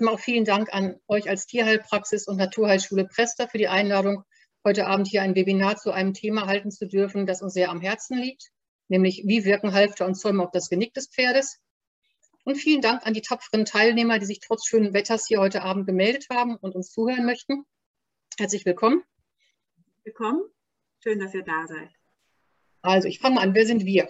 Erstmal 0.00 0.14
auch 0.14 0.24
vielen 0.24 0.46
Dank 0.46 0.72
an 0.72 0.98
euch 1.08 1.28
als 1.28 1.44
Tierheilpraxis 1.44 2.26
und 2.26 2.38
Naturheilschule 2.38 3.04
Prester 3.04 3.48
für 3.48 3.58
die 3.58 3.68
Einladung, 3.68 4.24
heute 4.64 4.86
Abend 4.86 5.06
hier 5.06 5.20
ein 5.20 5.34
Webinar 5.34 5.76
zu 5.76 5.90
einem 5.90 6.14
Thema 6.14 6.46
halten 6.46 6.70
zu 6.70 6.86
dürfen, 6.86 7.26
das 7.26 7.42
uns 7.42 7.52
sehr 7.52 7.68
am 7.68 7.82
Herzen 7.82 8.16
liegt, 8.16 8.48
nämlich 8.88 9.24
wie 9.26 9.44
wirken 9.44 9.74
Halfter 9.74 10.06
und 10.06 10.14
Zäume 10.14 10.42
auf 10.42 10.52
das 10.52 10.70
Genick 10.70 10.94
des 10.94 11.08
Pferdes. 11.08 11.60
Und 12.44 12.54
vielen 12.54 12.80
Dank 12.80 13.06
an 13.06 13.12
die 13.12 13.20
tapferen 13.20 13.66
Teilnehmer, 13.66 14.18
die 14.18 14.24
sich 14.24 14.40
trotz 14.40 14.66
schönen 14.66 14.94
Wetters 14.94 15.26
hier 15.26 15.38
heute 15.38 15.60
Abend 15.60 15.86
gemeldet 15.86 16.28
haben 16.30 16.56
und 16.56 16.74
uns 16.74 16.90
zuhören 16.92 17.26
möchten. 17.26 17.66
Herzlich 18.38 18.64
willkommen. 18.64 19.02
Willkommen. 20.04 20.40
Schön, 21.00 21.18
dass 21.18 21.34
ihr 21.34 21.44
da 21.44 21.66
seid. 21.66 21.90
Also, 22.80 23.06
ich 23.06 23.18
fange 23.18 23.38
an. 23.38 23.54
Wer 23.54 23.66
sind 23.66 23.84
wir? 23.84 24.08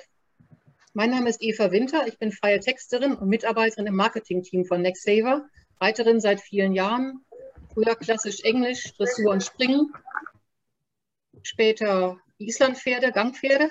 Mein 0.92 1.10
Name 1.10 1.28
ist 1.28 1.42
Eva 1.42 1.72
Winter. 1.72 2.06
Ich 2.06 2.16
bin 2.20 2.30
freie 2.30 2.60
Texterin 2.60 3.14
und 3.14 3.28
Mitarbeiterin 3.28 3.88
im 3.88 3.96
Marketingteam 3.96 4.64
von 4.64 4.82
NextSaver. 4.82 5.48
Reiterin 5.80 6.20
seit 6.20 6.40
vielen 6.40 6.72
Jahren. 6.72 7.24
Früher 7.72 7.96
klassisch 7.96 8.40
Englisch, 8.42 8.94
Dressur 8.96 9.32
und 9.32 9.42
Springen. 9.42 9.92
Später 11.42 12.20
Islandpferde, 12.38 13.12
Gangpferde. 13.12 13.70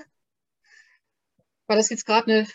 War 1.67 1.75
das 1.75 1.89
jetzt 1.89 2.05
gerade 2.05 2.47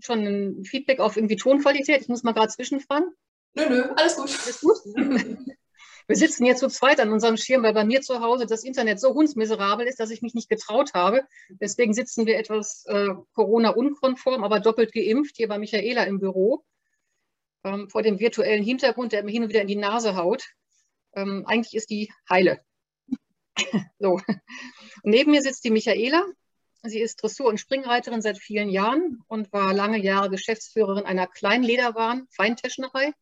schon 0.00 0.26
ein 0.26 0.64
Feedback 0.64 1.00
auf 1.00 1.16
irgendwie 1.16 1.36
Tonqualität? 1.36 2.02
Ich 2.02 2.08
muss 2.08 2.22
mal 2.22 2.32
gerade 2.32 2.52
zwischenfragen. 2.52 3.14
Nö, 3.54 3.68
nö, 3.68 3.82
alles 3.96 4.16
gut. 4.16 4.30
Alles 4.44 4.60
gut? 4.60 4.76
Wir 6.08 6.16
sitzen 6.16 6.44
jetzt 6.44 6.58
zu 6.58 6.68
zweit 6.68 6.98
an 7.00 7.12
unserem 7.12 7.36
Schirm, 7.36 7.62
weil 7.62 7.74
bei 7.74 7.84
mir 7.84 8.00
zu 8.00 8.20
Hause 8.20 8.46
das 8.46 8.64
Internet 8.64 9.00
so 9.00 9.14
hundsmiserabel 9.14 9.86
ist, 9.86 10.00
dass 10.00 10.10
ich 10.10 10.20
mich 10.20 10.34
nicht 10.34 10.48
getraut 10.48 10.94
habe. 10.94 11.22
Deswegen 11.48 11.94
sitzen 11.94 12.26
wir 12.26 12.38
etwas 12.38 12.84
äh, 12.86 13.10
Corona-unkonform, 13.34 14.42
aber 14.42 14.58
doppelt 14.58 14.92
geimpft 14.92 15.36
hier 15.36 15.46
bei 15.46 15.58
Michaela 15.58 16.02
im 16.04 16.18
Büro. 16.18 16.64
Ähm, 17.64 17.88
vor 17.88 18.02
dem 18.02 18.18
virtuellen 18.18 18.62
Hintergrund, 18.62 19.12
der 19.12 19.22
mir 19.22 19.30
hin 19.30 19.44
und 19.44 19.48
wieder 19.48 19.62
in 19.62 19.68
die 19.68 19.76
Nase 19.76 20.16
haut. 20.16 20.44
Ähm, 21.14 21.44
eigentlich 21.46 21.74
ist 21.74 21.90
die 21.90 22.12
heile. 22.28 22.60
so. 23.98 24.20
neben 25.02 25.30
mir 25.30 25.42
sitzt 25.42 25.64
die 25.64 25.70
Michaela. 25.70 26.24
Sie 26.84 27.00
ist 27.00 27.22
Dressur- 27.22 27.48
und 27.48 27.60
Springreiterin 27.60 28.22
seit 28.22 28.38
vielen 28.38 28.68
Jahren 28.68 29.22
und 29.28 29.52
war 29.52 29.72
lange 29.72 29.98
Jahre 29.98 30.30
Geschäftsführerin 30.30 31.04
einer 31.04 31.28
kleinen 31.28 31.62
Lederwaren, 31.62 32.26
Feintäschnerei 32.30 33.12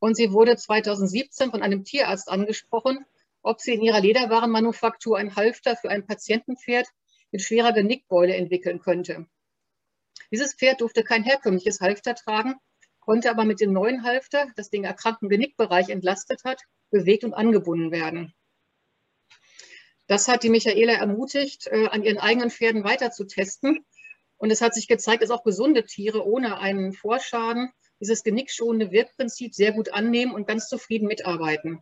und 0.00 0.16
sie 0.16 0.32
wurde 0.32 0.56
2017 0.56 1.50
von 1.52 1.62
einem 1.62 1.84
Tierarzt 1.84 2.28
angesprochen, 2.28 3.04
ob 3.42 3.60
sie 3.60 3.74
in 3.74 3.82
ihrer 3.82 4.00
Lederwarenmanufaktur 4.00 5.16
ein 5.16 5.36
Halfter 5.36 5.76
für 5.76 5.90
ein 5.90 6.06
Patientenpferd 6.06 6.88
mit 7.30 7.42
schwerer 7.42 7.72
Genickbeule 7.72 8.34
entwickeln 8.34 8.80
könnte. 8.80 9.26
Dieses 10.32 10.54
Pferd 10.54 10.80
durfte 10.80 11.04
kein 11.04 11.22
herkömmliches 11.22 11.80
Halfter 11.80 12.14
tragen, 12.14 12.54
konnte 13.10 13.28
aber 13.28 13.44
mit 13.44 13.60
dem 13.60 13.72
neuen 13.72 14.04
Halfter, 14.04 14.46
das 14.54 14.70
den 14.70 14.84
erkrankten 14.84 15.28
Genickbereich 15.28 15.88
entlastet 15.88 16.44
hat, 16.44 16.62
bewegt 16.92 17.24
und 17.24 17.34
angebunden 17.34 17.90
werden. 17.90 18.32
Das 20.06 20.28
hat 20.28 20.44
die 20.44 20.48
Michaela 20.48 20.92
ermutigt, 20.92 21.66
äh, 21.66 21.88
an 21.88 22.04
ihren 22.04 22.18
eigenen 22.18 22.50
Pferden 22.50 22.84
weiter 22.84 23.10
zu 23.10 23.24
testen. 23.24 23.84
Und 24.36 24.52
es 24.52 24.60
hat 24.60 24.74
sich 24.74 24.86
gezeigt, 24.86 25.24
dass 25.24 25.32
auch 25.32 25.42
gesunde 25.42 25.84
Tiere 25.84 26.24
ohne 26.24 26.58
einen 26.58 26.92
Vorschaden 26.92 27.72
dieses 27.98 28.22
genickschonende 28.22 28.92
Wirkprinzip 28.92 29.56
sehr 29.56 29.72
gut 29.72 29.92
annehmen 29.92 30.32
und 30.32 30.46
ganz 30.46 30.68
zufrieden 30.68 31.08
mitarbeiten. 31.08 31.80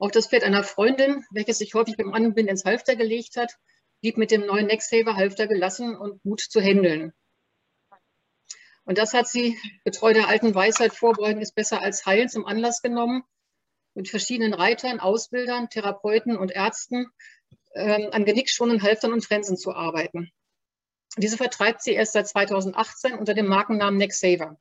Auch 0.00 0.10
das 0.10 0.26
Pferd 0.26 0.42
einer 0.42 0.64
Freundin, 0.64 1.24
welches 1.30 1.58
sich 1.58 1.72
häufig 1.74 1.96
beim 1.96 2.12
Anbinden 2.12 2.48
ins 2.48 2.64
Halfter 2.64 2.96
gelegt 2.96 3.36
hat, 3.36 3.52
blieb 4.00 4.16
mit 4.16 4.32
dem 4.32 4.44
neuen 4.44 4.66
Necksaver 4.66 5.14
Halfter 5.14 5.46
gelassen 5.46 5.94
und 5.94 6.20
gut 6.24 6.40
zu 6.40 6.60
handeln. 6.60 7.12
Und 8.88 8.96
das 8.96 9.12
hat 9.12 9.28
sie, 9.28 9.58
getreu 9.84 10.14
der 10.14 10.28
alten 10.28 10.54
Weisheit, 10.54 10.94
Vorbeugen 10.94 11.42
ist 11.42 11.54
besser 11.54 11.82
als 11.82 12.06
Heilen, 12.06 12.30
zum 12.30 12.46
Anlass 12.46 12.80
genommen, 12.80 13.22
mit 13.92 14.08
verschiedenen 14.08 14.54
Reitern, 14.54 14.98
Ausbildern, 14.98 15.68
Therapeuten 15.68 16.38
und 16.38 16.52
Ärzten 16.52 17.06
äh, 17.72 18.10
an 18.10 18.24
genickschonenden 18.24 18.82
Halftern 18.82 19.12
und 19.12 19.22
Trensen 19.22 19.58
zu 19.58 19.74
arbeiten. 19.74 20.32
Diese 21.18 21.36
vertreibt 21.36 21.82
sie 21.82 21.92
erst 21.92 22.14
seit 22.14 22.28
2018 22.28 23.12
unter 23.12 23.34
dem 23.34 23.46
Markennamen 23.46 23.98
Necksaver. 23.98 24.58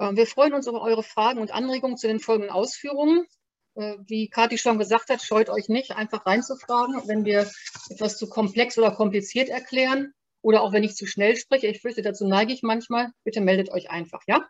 Ähm, 0.00 0.16
wir 0.16 0.26
freuen 0.26 0.54
uns 0.54 0.66
über 0.66 0.82
eure 0.82 1.04
Fragen 1.04 1.38
und 1.38 1.52
Anregungen 1.52 1.96
zu 1.96 2.08
den 2.08 2.18
folgenden 2.18 2.50
Ausführungen. 2.50 3.28
Äh, 3.76 3.98
wie 4.08 4.28
Kathi 4.28 4.58
schon 4.58 4.80
gesagt 4.80 5.08
hat, 5.08 5.22
scheut 5.22 5.50
euch 5.50 5.68
nicht, 5.68 5.92
einfach 5.92 6.26
reinzufragen, 6.26 7.00
wenn 7.06 7.24
wir 7.24 7.48
etwas 7.90 8.18
zu 8.18 8.28
komplex 8.28 8.76
oder 8.76 8.90
kompliziert 8.90 9.50
erklären 9.50 10.12
oder 10.44 10.62
auch 10.62 10.72
wenn 10.72 10.84
ich 10.84 10.94
zu 10.94 11.06
schnell 11.06 11.36
spreche. 11.36 11.66
Ich 11.66 11.80
fürchte, 11.80 12.02
dazu 12.02 12.26
neige 12.26 12.52
ich 12.52 12.62
manchmal. 12.62 13.10
Bitte 13.24 13.40
meldet 13.40 13.70
euch 13.70 13.90
einfach, 13.90 14.22
ja? 14.26 14.46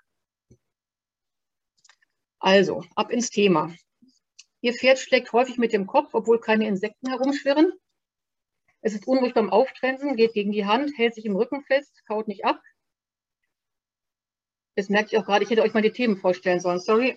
Also, 2.38 2.84
ab 2.94 3.10
ins 3.10 3.30
Thema. 3.30 3.74
Ihr 4.60 4.74
Pferd 4.74 4.98
schlägt 4.98 5.32
häufig 5.32 5.56
mit 5.56 5.72
dem 5.72 5.86
Kopf, 5.86 6.10
obwohl 6.12 6.40
keine 6.40 6.66
Insekten 6.66 7.08
herumschwirren. 7.08 7.72
Es 8.80 8.94
ist 8.94 9.06
unruhig 9.06 9.32
beim 9.32 9.50
Auftrensen, 9.50 10.16
geht 10.16 10.34
gegen 10.34 10.52
die 10.52 10.66
Hand, 10.66 10.92
hält 10.96 11.14
sich 11.14 11.24
im 11.24 11.36
Rücken 11.36 11.62
fest, 11.64 12.02
kaut 12.06 12.28
nicht 12.28 12.44
ab, 12.44 12.60
Jetzt 14.76 14.90
merke 14.90 15.10
ich 15.12 15.18
auch 15.18 15.24
gerade, 15.24 15.44
ich 15.44 15.50
hätte 15.50 15.62
euch 15.62 15.72
mal 15.72 15.82
die 15.82 15.92
Themen 15.92 16.16
vorstellen 16.16 16.58
sollen. 16.58 16.80
Sorry, 16.80 17.16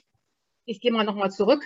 ich 0.66 0.80
gehe 0.80 0.92
mal 0.92 1.04
nochmal 1.04 1.32
zurück. 1.32 1.64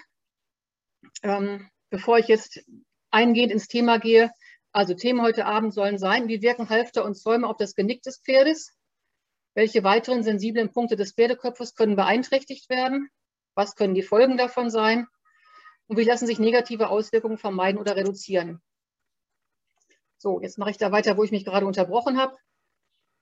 Ähm, 1.21 1.69
bevor 1.89 2.17
ich 2.17 2.27
jetzt 2.27 2.63
eingehend 3.09 3.51
ins 3.51 3.67
Thema 3.67 3.99
gehe, 3.99 4.31
also 4.71 4.93
Themen 4.93 5.21
heute 5.21 5.45
Abend 5.45 5.73
sollen 5.73 5.97
sein, 5.97 6.27
wie 6.27 6.41
wirken 6.41 6.69
Halfter 6.69 7.03
und 7.03 7.15
Zäume 7.15 7.47
auf 7.47 7.57
das 7.57 7.75
Genick 7.75 8.01
des 8.03 8.21
Pferdes? 8.21 8.77
Welche 9.53 9.83
weiteren 9.83 10.23
sensiblen 10.23 10.71
Punkte 10.71 10.95
des 10.95 11.13
Pferdekopfes 11.13 11.75
können 11.75 11.97
beeinträchtigt 11.97 12.69
werden? 12.69 13.09
Was 13.53 13.75
können 13.75 13.93
die 13.93 14.01
Folgen 14.01 14.37
davon 14.37 14.69
sein? 14.69 15.07
Und 15.87 15.97
wie 15.97 16.05
lassen 16.05 16.25
sich 16.25 16.39
negative 16.39 16.87
Auswirkungen 16.87 17.37
vermeiden 17.37 17.81
oder 17.81 17.97
reduzieren? 17.97 18.61
So, 20.17 20.39
jetzt 20.39 20.57
mache 20.57 20.69
ich 20.69 20.77
da 20.77 20.91
weiter, 20.93 21.17
wo 21.17 21.23
ich 21.23 21.31
mich 21.31 21.43
gerade 21.43 21.65
unterbrochen 21.65 22.17
habe. 22.17 22.37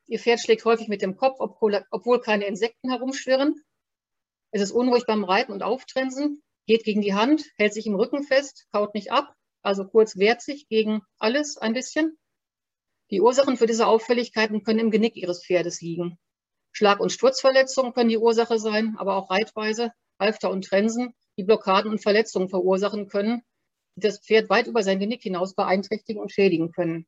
Ihr 0.06 0.20
Pferd 0.20 0.40
schlägt 0.40 0.66
häufig 0.66 0.88
mit 0.88 1.02
dem 1.02 1.16
Kopf, 1.16 1.38
obwohl 1.40 2.20
keine 2.22 2.46
Insekten 2.46 2.92
herumschwirren. 2.92 3.56
Es 4.52 4.62
ist 4.62 4.72
unruhig 4.72 5.06
beim 5.08 5.24
Reiten 5.24 5.52
und 5.52 5.64
Auftrensen, 5.64 6.44
geht 6.68 6.84
gegen 6.84 7.02
die 7.02 7.14
Hand, 7.16 7.44
hält 7.58 7.74
sich 7.74 7.88
im 7.88 7.96
Rücken 7.96 8.24
fest, 8.24 8.68
kaut 8.72 8.94
nicht 8.94 9.12
ab, 9.12 9.34
also 9.62 9.86
kurz 9.86 10.18
wehrt 10.18 10.42
sich 10.42 10.68
gegen 10.68 11.02
alles 11.18 11.58
ein 11.58 11.74
bisschen. 11.74 12.18
Die 13.12 13.22
Ursachen 13.22 13.58
für 13.58 13.66
diese 13.66 13.88
Auffälligkeiten 13.88 14.64
können 14.64 14.80
im 14.80 14.92
Genick 14.92 15.16
Ihres 15.16 15.44
Pferdes 15.46 15.82
liegen. 15.82 16.20
Schlag- 16.72 17.00
und 17.00 17.12
Sturzverletzungen 17.12 17.94
können 17.94 18.10
die 18.10 18.18
Ursache 18.18 18.60
sein, 18.60 18.96
aber 18.98 19.16
auch 19.16 19.30
Reitweise, 19.30 19.92
Halfter 20.20 20.52
und 20.52 20.66
Trensen, 20.66 21.14
die 21.38 21.44
Blockaden 21.44 21.92
und 21.92 22.02
Verletzungen 22.02 22.50
verursachen 22.50 23.08
können, 23.08 23.42
die 23.96 24.02
das 24.02 24.20
Pferd 24.20 24.50
weit 24.50 24.68
über 24.68 24.84
sein 24.84 25.00
Genick 25.00 25.24
hinaus 25.24 25.56
beeinträchtigen 25.56 26.22
und 26.22 26.32
schädigen 26.32 26.72
können. 26.72 27.08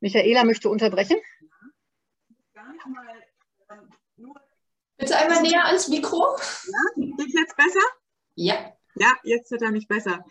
Michaela 0.00 0.44
möchte 0.44 0.68
unterbrechen. 0.68 1.16
Bitte 4.96 5.16
einmal 5.16 5.42
näher 5.42 5.64
ans 5.66 5.88
Mikro. 5.88 6.36
Ja, 6.36 7.16
geht 7.16 7.34
jetzt 7.34 7.56
besser? 7.56 7.80
Ja. 8.34 8.76
Ja, 8.96 9.12
jetzt 9.22 9.50
wird 9.50 9.62
er 9.62 9.70
nicht 9.70 9.88
besser. 9.88 10.24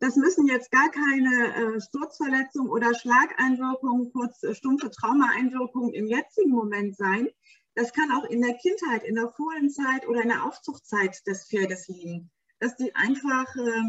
Das 0.00 0.16
müssen 0.16 0.46
jetzt 0.46 0.70
gar 0.70 0.90
keine 0.90 1.76
äh, 1.76 1.80
Sturzverletzungen 1.80 2.70
oder 2.70 2.94
Schlageinwirkungen, 2.94 4.12
kurz 4.12 4.42
äh, 4.44 4.54
stumpfe 4.54 4.90
Traumaeinwirkungen 4.90 5.92
im 5.92 6.06
jetzigen 6.06 6.52
Moment 6.52 6.96
sein. 6.96 7.28
Das 7.74 7.92
kann 7.92 8.12
auch 8.12 8.24
in 8.24 8.40
der 8.40 8.54
Kindheit, 8.54 9.04
in 9.04 9.16
der 9.16 9.30
Fohlenzeit 9.30 10.06
oder 10.06 10.22
in 10.22 10.28
der 10.28 10.44
Aufzuchtzeit 10.44 11.26
des 11.26 11.48
Pferdes 11.48 11.88
liegen. 11.88 12.30
Dass 12.60 12.76
die 12.76 12.94
einfach 12.94 13.54
äh, 13.56 13.82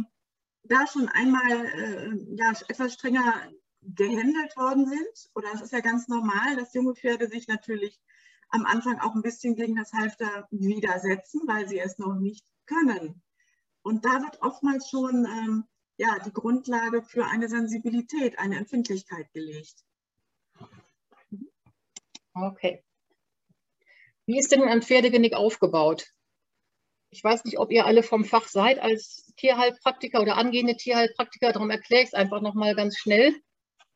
da 0.64 0.88
schon 0.88 1.10
einmal 1.10 1.66
äh, 1.66 2.36
ja, 2.36 2.54
etwas 2.68 2.94
strenger 2.94 3.34
gehändelt 3.82 4.56
worden 4.58 4.88
sind. 4.88 5.30
Oder 5.36 5.50
es 5.54 5.62
ist 5.62 5.74
ja 5.74 5.80
ganz 5.80 6.08
normal, 6.08 6.56
dass 6.56 6.74
junge 6.74 6.96
Pferde 6.96 7.28
sich 7.28 7.48
natürlich 7.48 8.00
am 8.50 8.66
Anfang 8.66 9.00
auch 9.00 9.16
ein 9.16 9.22
bisschen 9.22 9.56
gegen 9.56 9.76
das 9.76 9.94
Halfter 9.94 10.48
widersetzen, 10.52 11.42
weil 11.46 11.68
sie 11.68 11.80
es 11.80 11.98
noch 11.98 12.16
nicht 12.16 12.46
können. 12.66 13.22
Und 13.90 14.06
da 14.06 14.22
wird 14.22 14.40
oftmals 14.44 14.88
schon 14.88 15.26
ähm, 15.26 15.64
ja, 15.98 16.20
die 16.24 16.32
Grundlage 16.32 17.02
für 17.02 17.26
eine 17.26 17.50
Sensibilität, 17.50 18.38
eine 18.38 18.58
Empfindlichkeit 18.58 19.34
gelegt. 19.34 19.84
Okay. 22.36 22.84
Wie 24.28 24.38
ist 24.38 24.52
denn 24.52 24.62
ein 24.62 24.84
Pferdegenick 24.84 25.34
aufgebaut? 25.34 26.06
Ich 27.10 27.24
weiß 27.24 27.46
nicht, 27.46 27.58
ob 27.58 27.72
ihr 27.72 27.88
alle 27.88 28.04
vom 28.04 28.26
Fach 28.26 28.48
seid 28.48 28.78
als 28.78 29.34
Tierheilpraktiker 29.38 30.22
oder 30.22 30.38
angehende 30.38 30.78
Tierheilpraktiker, 30.78 31.52
darum 31.52 31.72
erkläre 31.72 32.04
ich 32.04 32.10
es 32.10 32.14
einfach 32.14 32.42
nochmal 32.42 32.76
ganz 32.76 32.96
schnell. 32.96 33.34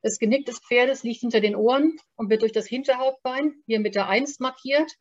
Das 0.01 0.17
Genick 0.17 0.47
des 0.47 0.57
Pferdes 0.57 1.03
liegt 1.03 1.19
hinter 1.19 1.39
den 1.39 1.55
Ohren 1.55 1.97
und 2.15 2.31
wird 2.31 2.41
durch 2.41 2.51
das 2.51 2.65
Hinterhauptbein, 2.65 3.61
hier 3.67 3.79
mit 3.79 3.93
der 3.93 4.09
1 4.09 4.39
markiert, 4.39 4.91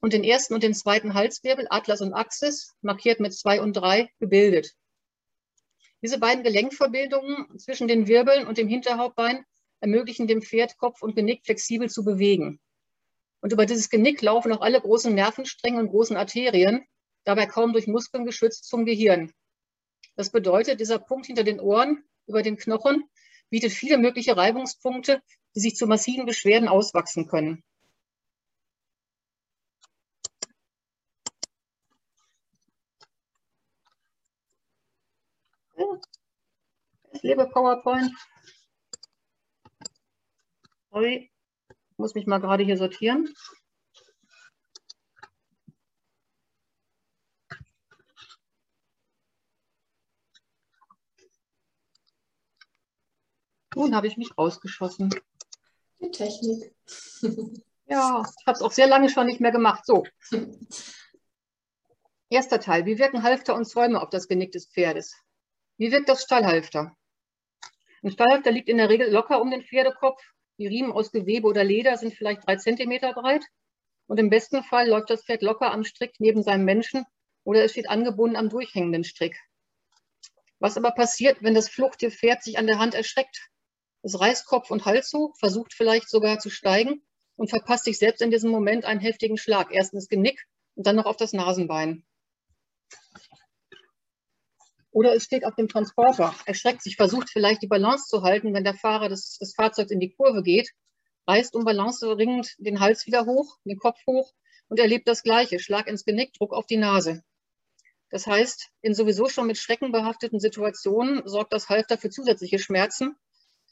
und 0.00 0.12
den 0.12 0.24
ersten 0.24 0.54
und 0.54 0.62
den 0.62 0.74
zweiten 0.74 1.14
Halswirbel, 1.14 1.66
Atlas 1.70 2.00
und 2.00 2.12
Axis, 2.12 2.74
markiert 2.80 3.20
mit 3.20 3.34
2 3.34 3.60
und 3.60 3.72
3, 3.72 4.08
gebildet. 4.18 4.74
Diese 6.02 6.18
beiden 6.18 6.44
Gelenkverbindungen 6.44 7.58
zwischen 7.58 7.88
den 7.88 8.06
Wirbeln 8.06 8.46
und 8.46 8.58
dem 8.58 8.68
Hinterhauptbein 8.68 9.44
ermöglichen 9.80 10.26
dem 10.26 10.42
Pferd, 10.42 10.76
Kopf 10.78 11.02
und 11.02 11.16
Genick 11.16 11.44
flexibel 11.44 11.90
zu 11.90 12.04
bewegen. 12.04 12.60
Und 13.40 13.52
über 13.52 13.66
dieses 13.66 13.90
Genick 13.90 14.22
laufen 14.22 14.52
auch 14.52 14.60
alle 14.60 14.80
großen 14.80 15.14
Nervenstränge 15.14 15.78
und 15.78 15.88
großen 15.88 16.16
Arterien, 16.16 16.84
dabei 17.24 17.46
kaum 17.46 17.72
durch 17.72 17.86
Muskeln 17.86 18.24
geschützt 18.24 18.64
zum 18.64 18.84
Gehirn. 18.84 19.32
Das 20.16 20.30
bedeutet, 20.30 20.80
dieser 20.80 20.98
Punkt 20.98 21.26
hinter 21.26 21.44
den 21.44 21.60
Ohren, 21.60 22.04
über 22.26 22.42
den 22.42 22.56
Knochen, 22.56 23.04
bietet 23.50 23.72
viele 23.72 23.98
mögliche 23.98 24.36
Reibungspunkte, 24.36 25.22
die 25.54 25.60
sich 25.60 25.76
zu 25.76 25.86
massiven 25.86 26.26
Beschwerden 26.26 26.68
auswachsen 26.68 27.28
können. 27.28 27.62
Ich 37.12 37.22
lebe 37.22 37.48
PowerPoint. 37.48 38.12
Sorry, 40.90 41.30
ich 41.68 41.98
muss 41.98 42.14
mich 42.14 42.26
mal 42.26 42.38
gerade 42.38 42.64
hier 42.64 42.76
sortieren. 42.76 43.34
Nun 53.74 53.94
habe 53.94 54.06
ich 54.06 54.16
mich 54.16 54.36
rausgeschossen. 54.38 55.10
Die 56.00 56.10
Technik. 56.10 56.74
ja, 57.86 58.22
ich 58.22 58.46
habe 58.46 58.56
es 58.56 58.62
auch 58.62 58.72
sehr 58.72 58.86
lange 58.86 59.10
schon 59.10 59.26
nicht 59.26 59.40
mehr 59.40 59.52
gemacht. 59.52 59.84
So. 59.84 60.04
Erster 62.30 62.58
Teil. 62.58 62.86
Wie 62.86 62.98
wirken 62.98 63.22
Halfter 63.22 63.54
und 63.54 63.66
Zäume 63.66 64.00
auf 64.00 64.08
das 64.08 64.28
Genick 64.28 64.52
des 64.52 64.66
Pferdes? 64.66 65.14
Wie 65.78 65.92
wirkt 65.92 66.08
das 66.08 66.22
Stallhalfter? 66.22 66.96
Ein 68.02 68.10
Stallhalfter 68.10 68.50
liegt 68.50 68.68
in 68.68 68.78
der 68.78 68.88
Regel 68.88 69.10
locker 69.10 69.40
um 69.40 69.50
den 69.50 69.62
Pferdekopf. 69.62 70.22
Die 70.58 70.66
Riemen 70.66 70.90
aus 70.90 71.12
Gewebe 71.12 71.46
oder 71.46 71.64
Leder 71.64 71.98
sind 71.98 72.14
vielleicht 72.14 72.46
drei 72.46 72.56
Zentimeter 72.56 73.12
breit. 73.12 73.44
Und 74.06 74.18
im 74.18 74.30
besten 74.30 74.62
Fall 74.62 74.88
läuft 74.88 75.10
das 75.10 75.24
Pferd 75.24 75.42
locker 75.42 75.72
am 75.72 75.84
Strick 75.84 76.14
neben 76.18 76.42
seinem 76.42 76.64
Menschen 76.64 77.04
oder 77.44 77.62
es 77.62 77.72
steht 77.72 77.90
angebunden 77.90 78.36
am 78.36 78.48
durchhängenden 78.48 79.04
Strick. 79.04 79.38
Was 80.58 80.78
aber 80.78 80.92
passiert, 80.92 81.42
wenn 81.42 81.54
das 81.54 81.68
Fluchttier-Pferd 81.68 82.42
sich 82.42 82.58
an 82.58 82.66
der 82.66 82.78
Hand 82.78 82.94
erschreckt? 82.94 83.50
Es 84.02 84.18
reißt 84.18 84.46
Kopf 84.46 84.70
und 84.70 84.86
Hals 84.86 85.12
hoch, 85.12 85.36
versucht 85.38 85.74
vielleicht 85.74 86.08
sogar 86.08 86.38
zu 86.38 86.48
steigen 86.48 87.02
und 87.36 87.50
verpasst 87.50 87.84
sich 87.84 87.98
selbst 87.98 88.22
in 88.22 88.30
diesem 88.30 88.50
Moment 88.50 88.84
einen 88.86 89.00
heftigen 89.00 89.36
Schlag. 89.36 89.74
Erst 89.74 89.92
ins 89.92 90.08
Genick 90.08 90.46
und 90.74 90.86
dann 90.86 90.96
noch 90.96 91.06
auf 91.06 91.16
das 91.16 91.34
Nasenbein. 91.34 92.06
Oder 94.96 95.14
es 95.14 95.24
steht 95.24 95.44
auf 95.44 95.54
dem 95.54 95.68
Transporter, 95.68 96.34
erschreckt 96.46 96.82
sich, 96.82 96.96
versucht 96.96 97.28
vielleicht 97.28 97.60
die 97.60 97.66
Balance 97.66 98.06
zu 98.08 98.22
halten, 98.22 98.54
wenn 98.54 98.64
der 98.64 98.72
Fahrer 98.72 99.10
des, 99.10 99.36
des 99.36 99.54
Fahrzeugs 99.54 99.90
in 99.90 100.00
die 100.00 100.14
Kurve 100.14 100.42
geht, 100.42 100.70
reißt 101.26 101.54
um 101.54 101.64
Balance 101.64 102.16
ringend 102.16 102.54
den 102.56 102.80
Hals 102.80 103.06
wieder 103.06 103.26
hoch, 103.26 103.58
den 103.66 103.76
Kopf 103.76 103.98
hoch 104.06 104.32
und 104.68 104.80
erlebt 104.80 105.06
das 105.06 105.22
Gleiche, 105.22 105.58
Schlag 105.58 105.86
ins 105.86 106.06
Genick, 106.06 106.32
Druck 106.32 106.54
auf 106.54 106.64
die 106.64 106.78
Nase. 106.78 107.22
Das 108.08 108.26
heißt, 108.26 108.70
in 108.80 108.94
sowieso 108.94 109.28
schon 109.28 109.46
mit 109.46 109.58
Schrecken 109.58 109.92
behafteten 109.92 110.40
Situationen 110.40 111.20
sorgt 111.28 111.52
das 111.52 111.68
Halfter 111.68 111.98
für 111.98 112.08
zusätzliche 112.08 112.58
Schmerzen 112.58 113.16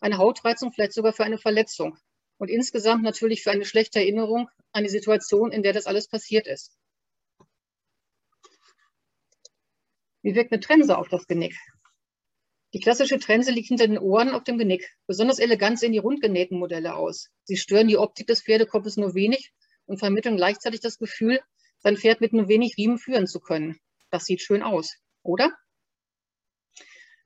eine 0.02 0.18
Hautreizung, 0.18 0.72
vielleicht 0.74 0.92
sogar 0.92 1.14
für 1.14 1.24
eine 1.24 1.38
Verletzung. 1.38 1.96
Und 2.36 2.50
insgesamt 2.50 3.02
natürlich 3.02 3.42
für 3.42 3.50
eine 3.50 3.64
schlechte 3.64 3.98
Erinnerung 3.98 4.50
an 4.72 4.84
die 4.84 4.90
Situation, 4.90 5.52
in 5.52 5.62
der 5.62 5.72
das 5.72 5.86
alles 5.86 6.06
passiert 6.06 6.46
ist. 6.46 6.76
Wie 10.24 10.34
wirkt 10.34 10.52
eine 10.52 10.60
Trense 10.60 10.96
auf 10.96 11.08
das 11.08 11.26
Genick? 11.26 11.54
Die 12.72 12.80
klassische 12.80 13.18
Trense 13.18 13.50
liegt 13.50 13.68
hinter 13.68 13.86
den 13.86 13.98
Ohren 13.98 14.30
auf 14.30 14.42
dem 14.42 14.56
Genick. 14.56 14.96
Besonders 15.06 15.38
elegant 15.38 15.78
sehen 15.78 15.92
die 15.92 15.98
rundgenähten 15.98 16.58
Modelle 16.58 16.94
aus. 16.94 17.28
Sie 17.44 17.58
stören 17.58 17.88
die 17.88 17.98
Optik 17.98 18.26
des 18.26 18.42
Pferdekopfes 18.42 18.96
nur 18.96 19.14
wenig 19.14 19.52
und 19.84 19.98
vermitteln 19.98 20.38
gleichzeitig 20.38 20.80
das 20.80 20.96
Gefühl, 20.96 21.40
sein 21.78 21.98
Pferd 21.98 22.22
mit 22.22 22.32
nur 22.32 22.48
wenig 22.48 22.78
Riemen 22.78 22.96
führen 22.96 23.26
zu 23.26 23.38
können. 23.38 23.78
Das 24.10 24.24
sieht 24.24 24.40
schön 24.40 24.62
aus, 24.62 24.96
oder? 25.22 25.52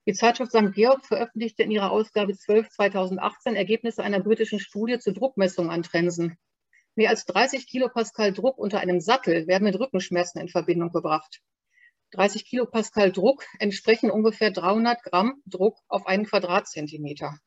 Die 0.04 0.12
Zeitschrift 0.14 0.50
St. 0.50 0.72
Georg 0.74 1.06
veröffentlichte 1.06 1.62
in 1.62 1.70
ihrer 1.70 1.92
Ausgabe 1.92 2.36
12 2.36 2.68
2018 2.68 3.54
Ergebnisse 3.54 4.02
einer 4.02 4.18
britischen 4.18 4.58
Studie 4.58 4.98
zur 4.98 5.12
Druckmessung 5.12 5.70
an 5.70 5.84
Trensen. 5.84 6.36
Mehr 6.96 7.10
als 7.10 7.26
30 7.26 7.68
Kilopascal 7.68 8.32
Druck 8.32 8.58
unter 8.58 8.80
einem 8.80 9.00
Sattel 9.00 9.46
werden 9.46 9.62
mit 9.62 9.78
Rückenschmerzen 9.78 10.40
in 10.40 10.48
Verbindung 10.48 10.90
gebracht. 10.90 11.40
30 12.12 12.44
Kilopascal 12.46 13.12
Druck 13.12 13.44
entsprechen 13.58 14.10
ungefähr 14.10 14.50
300 14.50 15.02
Gramm 15.02 15.42
Druck 15.46 15.78
auf 15.88 16.06
einen 16.06 16.24
Quadratzentimeter. 16.24 17.38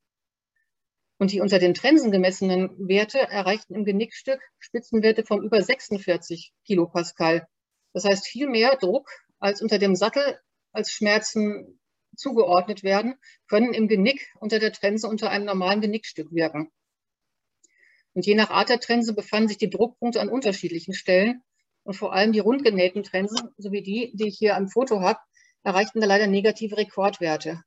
Und 1.17 1.31
die 1.31 1.41
unter 1.41 1.59
den 1.59 1.73
Trensen 1.73 2.11
gemessenen 2.11 2.87
Werte 2.87 3.19
erreichten 3.19 3.75
im 3.75 3.85
Genickstück 3.85 4.41
Spitzenwerte 4.59 5.23
von 5.23 5.43
über 5.43 5.61
46 5.61 6.53
Kilopascal. 6.65 7.47
Das 7.93 8.05
heißt 8.05 8.27
viel 8.27 8.47
mehr 8.47 8.77
Druck 8.77 9.09
als 9.39 9.61
unter 9.61 9.77
dem 9.77 9.95
Sattel 9.95 10.39
als 10.71 10.91
Schmerzen 10.91 11.79
zugeordnet 12.15 12.83
werden, 12.83 13.15
können 13.47 13.73
im 13.73 13.87
Genick 13.87 14.31
unter 14.39 14.59
der 14.59 14.73
Trense 14.73 15.07
unter 15.07 15.29
einem 15.29 15.45
normalen 15.45 15.81
Genickstück 15.81 16.31
wirken. 16.31 16.71
Und 18.13 18.25
je 18.25 18.35
nach 18.35 18.49
Art 18.49 18.69
der 18.69 18.79
Trense 18.79 19.13
befanden 19.13 19.47
sich 19.47 19.57
die 19.57 19.69
Druckpunkte 19.69 20.19
an 20.19 20.29
unterschiedlichen 20.29 20.93
Stellen. 20.93 21.41
Und 21.83 21.95
vor 21.95 22.13
allem 22.13 22.31
die 22.31 22.39
rundgenähten 22.39 23.03
Trensen, 23.03 23.49
sowie 23.57 23.81
die, 23.81 24.11
die 24.15 24.27
ich 24.27 24.37
hier 24.37 24.55
am 24.55 24.67
Foto 24.67 25.01
habe, 25.01 25.19
erreichten 25.63 26.01
da 26.01 26.07
leider 26.07 26.27
negative 26.27 26.77
Rekordwerte. 26.77 27.61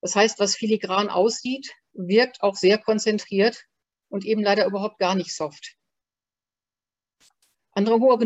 Das 0.00 0.16
heißt, 0.16 0.38
was 0.38 0.56
filigran 0.56 1.08
aussieht, 1.08 1.72
wirkt 1.92 2.42
auch 2.42 2.56
sehr 2.56 2.78
konzentriert 2.78 3.64
und 4.08 4.24
eben 4.24 4.42
leider 4.42 4.66
überhaupt 4.66 4.98
gar 4.98 5.14
nicht 5.14 5.34
soft. 5.34 5.76
Andere 7.72 8.00
hohe 8.00 8.18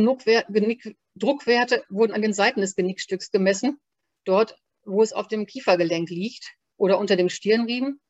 Druckwerte 1.14 1.84
wurden 1.88 2.12
an 2.12 2.22
den 2.22 2.32
Seiten 2.32 2.60
des 2.60 2.74
Genickstücks 2.74 3.30
gemessen. 3.30 3.78
Dort 4.24 4.58
wo 4.86 5.02
es 5.02 5.12
auf 5.12 5.28
dem 5.28 5.46
Kiefergelenk 5.46 6.08
liegt 6.08 6.56
oder 6.76 6.98
unter 6.98 7.16
dem 7.16 7.28
Stirnriemen 7.28 8.00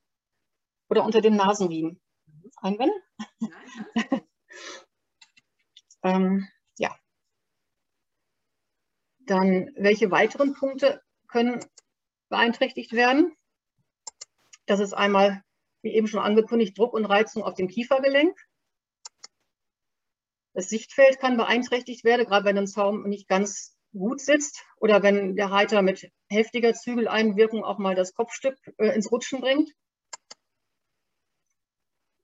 oder 0.88 1.04
unter 1.04 1.20
dem 1.20 1.34
Nasenriemen. 1.34 2.00
Einwände? 2.56 2.94
ähm, 6.02 6.46
ja. 6.78 6.96
Dann, 9.20 9.72
welche 9.76 10.10
weiteren 10.10 10.54
Punkte 10.54 11.02
können 11.28 11.64
beeinträchtigt 12.28 12.92
werden? 12.92 13.36
Das 14.66 14.80
ist 14.80 14.92
einmal, 14.92 15.42
wie 15.82 15.94
eben 15.94 16.08
schon 16.08 16.20
angekündigt, 16.20 16.76
Druck 16.78 16.92
und 16.92 17.04
Reizung 17.04 17.42
auf 17.42 17.54
dem 17.54 17.68
Kiefergelenk. 17.68 18.36
Das 20.54 20.68
Sichtfeld 20.68 21.18
kann 21.18 21.36
beeinträchtigt 21.36 22.04
werden, 22.04 22.26
gerade 22.26 22.46
wenn 22.46 22.58
ein 22.58 22.66
Zaum 22.66 23.02
nicht 23.02 23.28
ganz 23.28 23.76
gut 23.92 24.20
sitzt 24.20 24.64
oder 24.78 25.02
wenn 25.02 25.36
der 25.36 25.50
Reiter 25.50 25.82
mit 25.82 26.10
heftiger 26.28 26.74
Zügeleinwirkung 26.74 27.64
auch 27.64 27.78
mal 27.78 27.94
das 27.94 28.14
Kopfstück 28.14 28.56
äh, 28.78 28.94
ins 28.94 29.10
Rutschen 29.10 29.40
bringt. 29.40 29.70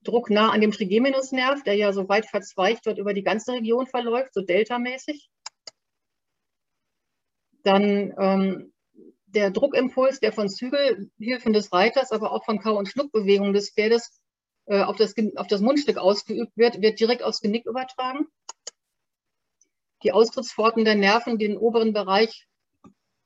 Druck 0.03 0.29
nah 0.29 0.51
an 0.51 0.61
dem 0.61 0.71
Trigeminusnerv, 0.71 1.63
der 1.63 1.75
ja 1.75 1.93
so 1.93 2.07
weit 2.09 2.25
verzweigt 2.25 2.85
dort 2.85 2.97
über 2.97 3.13
die 3.13 3.23
ganze 3.23 3.53
Region 3.53 3.87
verläuft, 3.87 4.33
so 4.33 4.41
deltamäßig. 4.41 5.29
Dann 7.63 8.13
ähm, 8.19 8.73
der 9.25 9.51
Druckimpuls, 9.51 10.19
der 10.19 10.33
von 10.33 10.49
Zügelhilfen 10.49 11.53
des 11.53 11.71
Reiters, 11.71 12.11
aber 12.11 12.31
auch 12.31 12.45
von 12.45 12.59
Kau- 12.59 12.77
und 12.77 12.87
Schluckbewegungen 12.87 13.53
des 13.53 13.71
Pferdes 13.71 14.21
äh, 14.65 14.81
auf, 14.81 14.97
das, 14.97 15.15
auf 15.35 15.47
das 15.47 15.61
Mundstück 15.61 15.97
ausgeübt 15.97 16.55
wird, 16.55 16.81
wird 16.81 16.99
direkt 16.99 17.23
aufs 17.23 17.41
Genick 17.41 17.65
übertragen. 17.65 18.27
Die 20.03 20.11
Austrittsforten 20.11 20.85
der 20.85 20.95
Nerven, 20.95 21.37
die 21.37 21.47
den 21.47 21.57
oberen 21.57 21.93
Bereich 21.93 22.47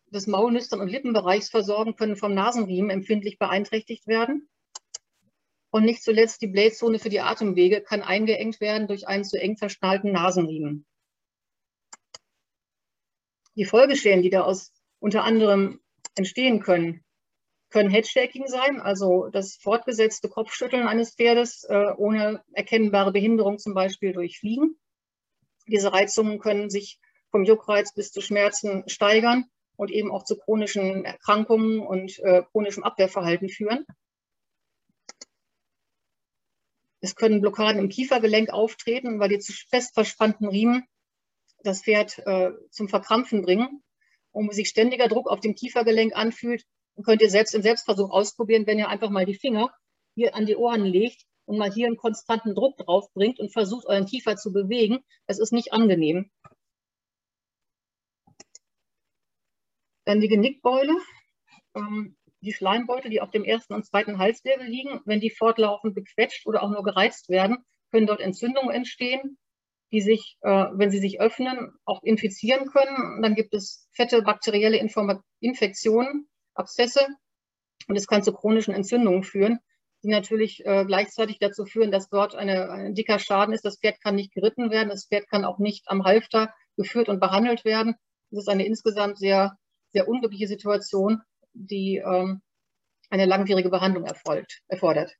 des 0.07 0.27
Maulnüstern- 0.27 0.79
und 0.79 0.89
Lippenbereichs 0.89 1.49
versorgen, 1.49 1.95
können 1.95 2.15
vom 2.15 2.33
Nasenriemen 2.33 2.89
empfindlich 2.89 3.39
beeinträchtigt 3.39 4.07
werden. 4.07 4.47
Und 5.77 5.85
nicht 5.85 6.01
zuletzt 6.01 6.41
die 6.41 6.47
Blähzone 6.47 6.97
für 6.97 7.09
die 7.09 7.19
Atemwege 7.19 7.81
kann 7.81 8.01
eingeengt 8.01 8.59
werden 8.59 8.87
durch 8.87 9.07
einen 9.07 9.23
zu 9.23 9.39
eng 9.39 9.57
verschnallten 9.57 10.11
Nasenriemen. 10.11 10.87
Die 13.55 13.63
Folgeschäden, 13.63 14.23
die 14.23 14.31
daraus 14.31 14.73
unter 14.97 15.23
anderem 15.23 15.79
entstehen 16.15 16.61
können, 16.61 17.05
können 17.69 17.91
Headshaking 17.91 18.47
sein, 18.47 18.81
also 18.81 19.27
das 19.27 19.57
fortgesetzte 19.57 20.29
Kopfschütteln 20.29 20.87
eines 20.87 21.13
Pferdes 21.13 21.63
äh, 21.65 21.91
ohne 21.95 22.43
erkennbare 22.53 23.11
Behinderung, 23.11 23.59
zum 23.59 23.75
Beispiel 23.75 24.13
durch 24.13 24.39
Fliegen. 24.39 24.79
Diese 25.67 25.93
Reizungen 25.93 26.39
können 26.39 26.71
sich 26.71 26.99
vom 27.29 27.43
Juckreiz 27.43 27.93
bis 27.93 28.11
zu 28.11 28.21
Schmerzen 28.21 28.89
steigern 28.89 29.45
und 29.75 29.91
eben 29.91 30.11
auch 30.11 30.23
zu 30.23 30.39
chronischen 30.39 31.05
Erkrankungen 31.05 31.81
und 31.81 32.17
äh, 32.23 32.41
chronischem 32.51 32.83
Abwehrverhalten 32.83 33.47
führen. 33.47 33.85
Es 37.07 37.15
können 37.15 37.39
Blockaden 37.39 37.79
im 37.79 37.87
Kiefergelenk 37.87 38.49
auftreten, 38.49 39.21
weil 39.21 39.29
die 39.29 39.39
zu 39.39 39.53
fest 39.53 39.93
verspannten 39.93 40.45
Riemen 40.45 40.83
das 41.63 41.83
Pferd 41.83 42.19
äh, 42.25 42.51
zum 42.69 42.89
Verkrampfen 42.89 43.43
bringen. 43.43 43.81
Und 44.31 44.53
sich 44.53 44.67
ständiger 44.67 45.07
Druck 45.07 45.29
auf 45.29 45.39
dem 45.39 45.55
Kiefergelenk 45.55 46.13
anfühlt, 46.13 46.65
könnt 47.05 47.21
ihr 47.21 47.29
selbst 47.29 47.55
im 47.55 47.61
Selbstversuch 47.61 48.09
ausprobieren, 48.09 48.67
wenn 48.67 48.77
ihr 48.77 48.89
einfach 48.89 49.09
mal 49.09 49.25
die 49.25 49.39
Finger 49.39 49.73
hier 50.15 50.35
an 50.35 50.45
die 50.45 50.57
Ohren 50.57 50.83
legt 50.83 51.23
und 51.45 51.57
mal 51.57 51.71
hier 51.71 51.87
einen 51.87 51.95
konstanten 51.95 52.53
Druck 52.53 52.75
drauf 52.75 53.05
bringt 53.13 53.39
und 53.39 53.53
versucht, 53.53 53.85
euren 53.85 54.05
Kiefer 54.05 54.35
zu 54.35 54.51
bewegen. 54.51 54.99
Es 55.27 55.39
ist 55.39 55.53
nicht 55.53 55.71
angenehm. 55.71 56.29
Dann 60.03 60.19
die 60.19 60.27
Genickbeule, 60.27 60.97
ähm, 61.73 62.16
die 62.47 62.53
Schleimbeutel, 62.53 63.11
die 63.11 63.21
auf 63.21 63.31
dem 63.31 63.43
ersten 63.43 63.73
und 63.73 63.85
zweiten 63.85 64.17
Halswirbel 64.17 64.65
liegen. 64.65 65.01
Wenn 65.05 65.19
die 65.19 65.29
fortlaufend 65.29 65.93
bequetscht 65.93 66.47
oder 66.47 66.63
auch 66.63 66.69
nur 66.69 66.83
gereizt 66.83 67.29
werden, 67.29 67.57
können 67.91 68.07
dort 68.07 68.21
Entzündungen 68.21 68.71
entstehen, 68.73 69.37
die 69.91 70.01
sich, 70.01 70.37
äh, 70.41 70.65
wenn 70.73 70.89
sie 70.91 70.99
sich 70.99 71.19
öffnen, 71.19 71.73
auch 71.85 72.03
infizieren 72.03 72.67
können. 72.67 73.21
Dann 73.21 73.35
gibt 73.35 73.53
es 73.53 73.87
fette 73.91 74.21
bakterielle 74.21 74.77
Informa 74.77 75.21
Infektionen, 75.39 76.27
Abszesse 76.53 77.05
und 77.87 77.95
es 77.95 78.07
kann 78.07 78.23
zu 78.23 78.33
chronischen 78.33 78.73
Entzündungen 78.73 79.23
führen, 79.23 79.59
die 80.03 80.09
natürlich 80.09 80.65
äh, 80.65 80.85
gleichzeitig 80.85 81.39
dazu 81.39 81.65
führen, 81.65 81.91
dass 81.91 82.09
dort 82.09 82.35
eine, 82.35 82.69
ein 82.69 82.95
dicker 82.95 83.19
Schaden 83.19 83.53
ist. 83.53 83.65
Das 83.65 83.79
Pferd 83.79 84.01
kann 84.01 84.15
nicht 84.15 84.33
geritten 84.33 84.71
werden, 84.71 84.89
das 84.89 85.07
Pferd 85.07 85.29
kann 85.29 85.45
auch 85.45 85.59
nicht 85.59 85.89
am 85.89 86.03
Halfter 86.03 86.53
geführt 86.77 87.09
und 87.09 87.19
behandelt 87.19 87.65
werden. 87.65 87.95
Das 88.31 88.43
ist 88.43 88.49
eine 88.49 88.65
insgesamt 88.65 89.17
sehr, 89.17 89.57
sehr 89.91 90.07
unglückliche 90.07 90.47
Situation, 90.47 91.21
die 91.57 91.97
ähm, 91.97 92.41
eine 93.09 93.25
langwierige 93.25 93.69
Behandlung 93.69 94.05
erfolgt, 94.05 94.61
erfordert. 94.67 95.15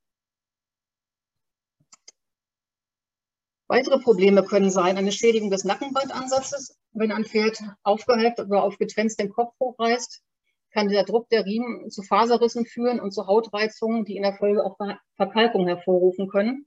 Weitere 3.69 3.99
Probleme 3.99 4.43
können 4.43 4.69
sein 4.69 4.97
eine 4.97 5.11
Schädigung 5.11 5.49
des 5.49 5.65
Nackenbandansatzes. 5.65 6.79
Wenn 6.93 7.11
ein 7.11 7.25
Pferd 7.25 7.61
aufgehalten 7.83 8.45
oder 8.47 8.63
aufgetrennt 8.63 9.19
den 9.19 9.29
Kopf 9.29 9.53
hochreißt, 9.59 10.23
kann 10.71 10.87
der 10.87 11.03
Druck 11.03 11.27
der 11.29 11.45
Riemen 11.45 11.89
zu 11.89 12.01
Faserrissen 12.01 12.65
führen 12.65 12.99
und 12.99 13.11
zu 13.11 13.27
Hautreizungen, 13.27 14.05
die 14.05 14.15
in 14.15 14.23
der 14.23 14.35
Folge 14.35 14.63
auch 14.63 14.77
Verkalkung 15.15 15.67
hervorrufen 15.67 16.29
können. 16.29 16.65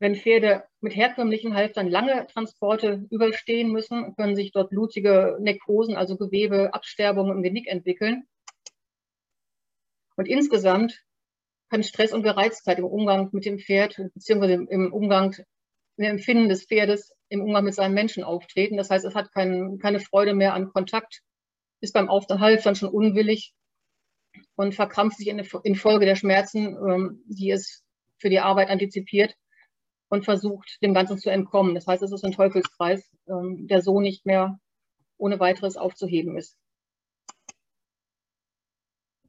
Wenn 0.00 0.16
Pferde 0.16 0.64
mit 0.80 0.96
herkömmlichen 0.96 1.54
Halftern 1.54 1.88
lange 1.88 2.26
Transporte 2.26 3.06
überstehen 3.10 3.70
müssen, 3.70 4.14
können 4.16 4.34
sich 4.34 4.50
dort 4.50 4.70
blutige 4.70 5.36
Nekrosen, 5.40 5.96
also 5.96 6.16
Gewebeabsterbungen 6.16 7.36
im 7.36 7.42
Genick 7.42 7.68
entwickeln. 7.68 8.24
Und 10.16 10.26
insgesamt 10.26 11.04
kann 11.70 11.82
Stress 11.82 12.12
und 12.12 12.22
Gereiztheit 12.22 12.78
im 12.78 12.84
Umgang 12.84 13.30
mit 13.32 13.44
dem 13.44 13.58
Pferd 13.58 13.96
beziehungsweise 14.14 14.54
im 14.68 14.92
Umgang, 14.92 15.36
im 15.96 16.04
Empfinden 16.04 16.48
des 16.48 16.66
Pferdes 16.66 17.12
im 17.28 17.42
Umgang 17.42 17.64
mit 17.64 17.74
seinem 17.74 17.94
Menschen 17.94 18.24
auftreten. 18.24 18.76
Das 18.76 18.90
heißt, 18.90 19.04
es 19.04 19.14
hat 19.14 19.32
kein, 19.32 19.78
keine 19.78 20.00
Freude 20.00 20.34
mehr 20.34 20.54
an 20.54 20.72
Kontakt, 20.72 21.22
ist 21.80 21.94
beim 21.94 22.08
Aufenthalt 22.08 22.66
dann 22.66 22.76
schon 22.76 22.90
unwillig 22.90 23.54
und 24.56 24.74
verkrampft 24.74 25.18
sich 25.18 25.28
infolge 25.28 26.04
der 26.04 26.16
Schmerzen, 26.16 26.76
ähm, 26.76 27.24
die 27.26 27.50
es 27.50 27.84
für 28.18 28.28
die 28.28 28.40
Arbeit 28.40 28.70
antizipiert 28.70 29.36
und 30.14 30.24
versucht, 30.24 30.80
dem 30.82 30.94
Ganzen 30.94 31.18
zu 31.18 31.30
entkommen. 31.30 31.74
Das 31.74 31.86
heißt, 31.86 32.02
es 32.02 32.12
ist 32.12 32.24
ein 32.24 32.32
Teufelskreis, 32.32 33.10
ähm, 33.26 33.66
der 33.66 33.82
so 33.82 34.00
nicht 34.00 34.24
mehr 34.24 34.58
ohne 35.18 35.38
weiteres 35.40 35.76
aufzuheben 35.76 36.36
ist. 36.36 36.56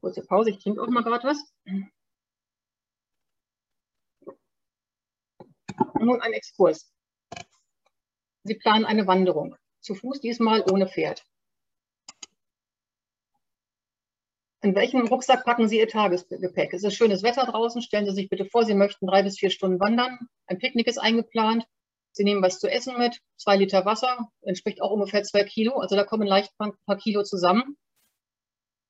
Kurze 0.00 0.22
Pause, 0.22 0.50
ich 0.50 0.62
trinke 0.62 0.80
auch 0.82 0.88
mal 0.88 1.02
gerade 1.02 1.26
was. 1.26 1.52
Nun 5.98 6.20
ein 6.22 6.32
Exkurs. 6.32 6.92
Sie 8.44 8.54
planen 8.54 8.84
eine 8.84 9.06
Wanderung. 9.06 9.56
Zu 9.80 9.94
Fuß 9.94 10.20
diesmal 10.20 10.62
ohne 10.70 10.86
Pferd. 10.86 11.24
In 14.66 14.74
welchen 14.74 15.06
Rucksack 15.06 15.44
packen 15.44 15.68
Sie 15.68 15.78
Ihr 15.78 15.86
Tagesgepäck? 15.86 16.74
Es 16.74 16.82
ist 16.82 16.96
schönes 16.96 17.22
Wetter 17.22 17.46
draußen. 17.46 17.82
Stellen 17.82 18.04
Sie 18.04 18.16
sich 18.16 18.28
bitte 18.28 18.46
vor, 18.46 18.64
Sie 18.64 18.74
möchten 18.74 19.06
drei 19.06 19.22
bis 19.22 19.38
vier 19.38 19.50
Stunden 19.50 19.78
wandern. 19.78 20.18
Ein 20.48 20.58
Picknick 20.58 20.88
ist 20.88 20.98
eingeplant. 20.98 21.64
Sie 22.10 22.24
nehmen 22.24 22.42
was 22.42 22.58
zu 22.58 22.68
essen 22.68 22.98
mit. 22.98 23.20
Zwei 23.36 23.58
Liter 23.58 23.84
Wasser 23.84 24.28
entspricht 24.42 24.82
auch 24.82 24.90
ungefähr 24.90 25.22
zwei 25.22 25.44
Kilo. 25.44 25.78
Also 25.78 25.94
da 25.94 26.02
kommen 26.02 26.26
leicht 26.26 26.50
ein 26.58 26.72
paar 26.84 26.96
Kilo 26.96 27.22
zusammen. 27.22 27.76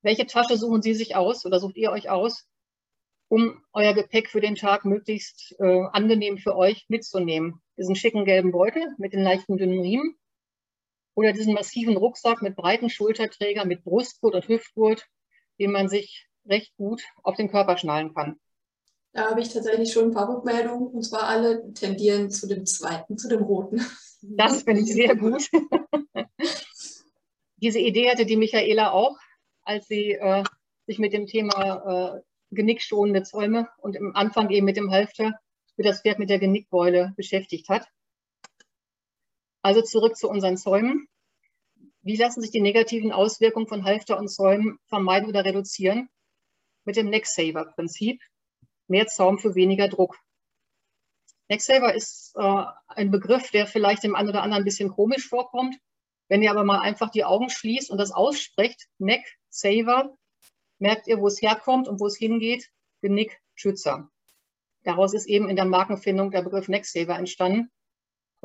Welche 0.01 0.25
Tasche 0.25 0.57
suchen 0.57 0.81
Sie 0.81 0.95
sich 0.95 1.15
aus 1.15 1.45
oder 1.45 1.61
sucht 1.61 1.77
ihr 1.77 1.91
euch 1.91 2.09
aus, 2.09 2.47
um 3.29 3.63
euer 3.75 3.93
Gepäck 3.93 4.31
für 4.31 4.41
den 4.41 4.55
Tag 4.55 4.87
möglichst 4.87 5.57
äh, 5.59 5.83
angenehm 5.93 6.39
für 6.39 6.57
euch 6.57 6.87
mitzunehmen. 6.89 7.61
Diesen 7.77 7.97
schicken 7.97 8.25
gelben 8.25 8.51
Beutel 8.51 8.95
mit 8.97 9.13
den 9.13 9.23
leichten 9.23 9.59
dünnen 9.59 9.83
Riemen 9.83 10.17
oder 11.15 11.35
diesen 11.35 11.53
massiven 11.53 11.99
Rucksack 11.99 12.41
mit 12.41 12.57
breiten 12.57 12.89
Schulterträger, 12.89 13.67
mit 13.67 13.85
Brustgurt 13.85 14.35
und 14.37 14.49
Hüftgurt, 14.49 15.07
den 15.59 15.73
man 15.73 15.89
sich 15.89 16.27
recht 16.47 16.77
gut 16.77 17.03
auf 17.23 17.37
den 17.37 17.51
Körper 17.51 17.77
schnallen 17.77 18.15
kann. 18.15 18.39
Da 19.13 19.31
habe 19.31 19.41
ich 19.41 19.53
tatsächlich 19.53 19.93
schon 19.93 20.07
ein 20.07 20.15
paar 20.15 20.29
Rückmeldungen 20.29 20.89
und 20.89 21.03
zwar 21.03 21.25
alle 21.25 21.73
tendieren 21.73 22.31
zu 22.31 22.47
dem 22.47 22.67
zweiten, 22.67 23.17
zu 23.17 23.29
dem 23.29 23.43
roten. 23.43 23.85
Das 24.21 24.63
finde 24.63 24.83
ich 24.83 24.93
sehr 24.93 25.17
gut. 25.17 25.49
Diese 27.57 27.79
Idee 27.79 28.11
hatte 28.11 28.27
die 28.27 28.37
Michaela 28.37 28.91
auch, 28.91 29.17
als 29.63 29.87
sie 29.87 30.13
äh, 30.13 30.45
sich 30.87 30.99
mit 30.99 31.13
dem 31.13 31.27
Thema 31.27 32.17
äh, 32.17 32.21
genickschonende 32.51 33.23
Zäume 33.23 33.69
und 33.79 33.97
im 33.97 34.15
Anfang 34.15 34.51
eben 34.51 34.67
mit 34.67 34.77
dem 34.77 34.91
Halfter 34.91 35.33
für 35.75 35.83
das 35.83 36.03
Pferd 36.03 36.19
mit 36.19 36.31
der 36.31 36.39
Genickbeule 36.39 37.15
beschäftigt 37.17 37.69
hat. 37.69 37.87
Also 39.63 39.83
zurück 39.83 40.17
zu 40.17 40.29
unseren 40.29 40.57
Zäumen. 40.57 41.09
Wie 42.07 42.15
lassen 42.15 42.41
sich 42.41 42.53
die 42.53 42.61
negativen 42.61 43.11
Auswirkungen 43.11 43.67
von 43.67 43.83
Halfter 43.83 44.17
und 44.17 44.29
Zäumen 44.29 44.79
vermeiden 44.87 45.29
oder 45.29 45.45
reduzieren? 45.45 46.09
Mit 46.85 46.95
dem 46.95 47.11
Neck-Saver-Prinzip. 47.11 48.23
Mehr 48.87 49.09
Zaum 49.09 49.41
für 49.41 49.57
weniger 49.57 49.89
Druck. 49.89 50.17
Neck-Saver 51.49 51.93
ist 51.93 52.33
äh, 52.37 52.65
ein 52.87 53.11
Begriff, 53.11 53.51
der 53.51 53.67
vielleicht 53.67 54.05
dem 54.05 54.15
einen 54.15 54.29
oder 54.29 54.45
anderen 54.45 54.63
ein 54.63 54.65
bisschen 54.65 54.91
komisch 54.91 55.29
vorkommt. 55.29 55.77
Wenn 56.29 56.45
ihr 56.45 56.53
aber 56.53 56.63
mal 56.63 56.79
einfach 56.79 57.11
die 57.11 57.25
Augen 57.25 57.51
schließt 57.51 57.91
und 57.91 57.99
das 57.99 58.13
aussprecht, 58.13 58.87
Neck-Saver, 58.99 60.17
merkt 60.79 61.09
ihr, 61.09 61.19
wo 61.19 61.27
es 61.27 61.43
herkommt 61.43 61.89
und 61.89 61.99
wo 61.99 62.07
es 62.07 62.17
hingeht, 62.17 62.71
Genickschützer. 63.01 64.09
Daraus 64.85 65.13
ist 65.13 65.27
eben 65.27 65.49
in 65.49 65.57
der 65.57 65.65
Markenfindung 65.65 66.31
der 66.31 66.43
Begriff 66.43 66.69
Necksaver 66.69 67.19
entstanden. 67.19 67.69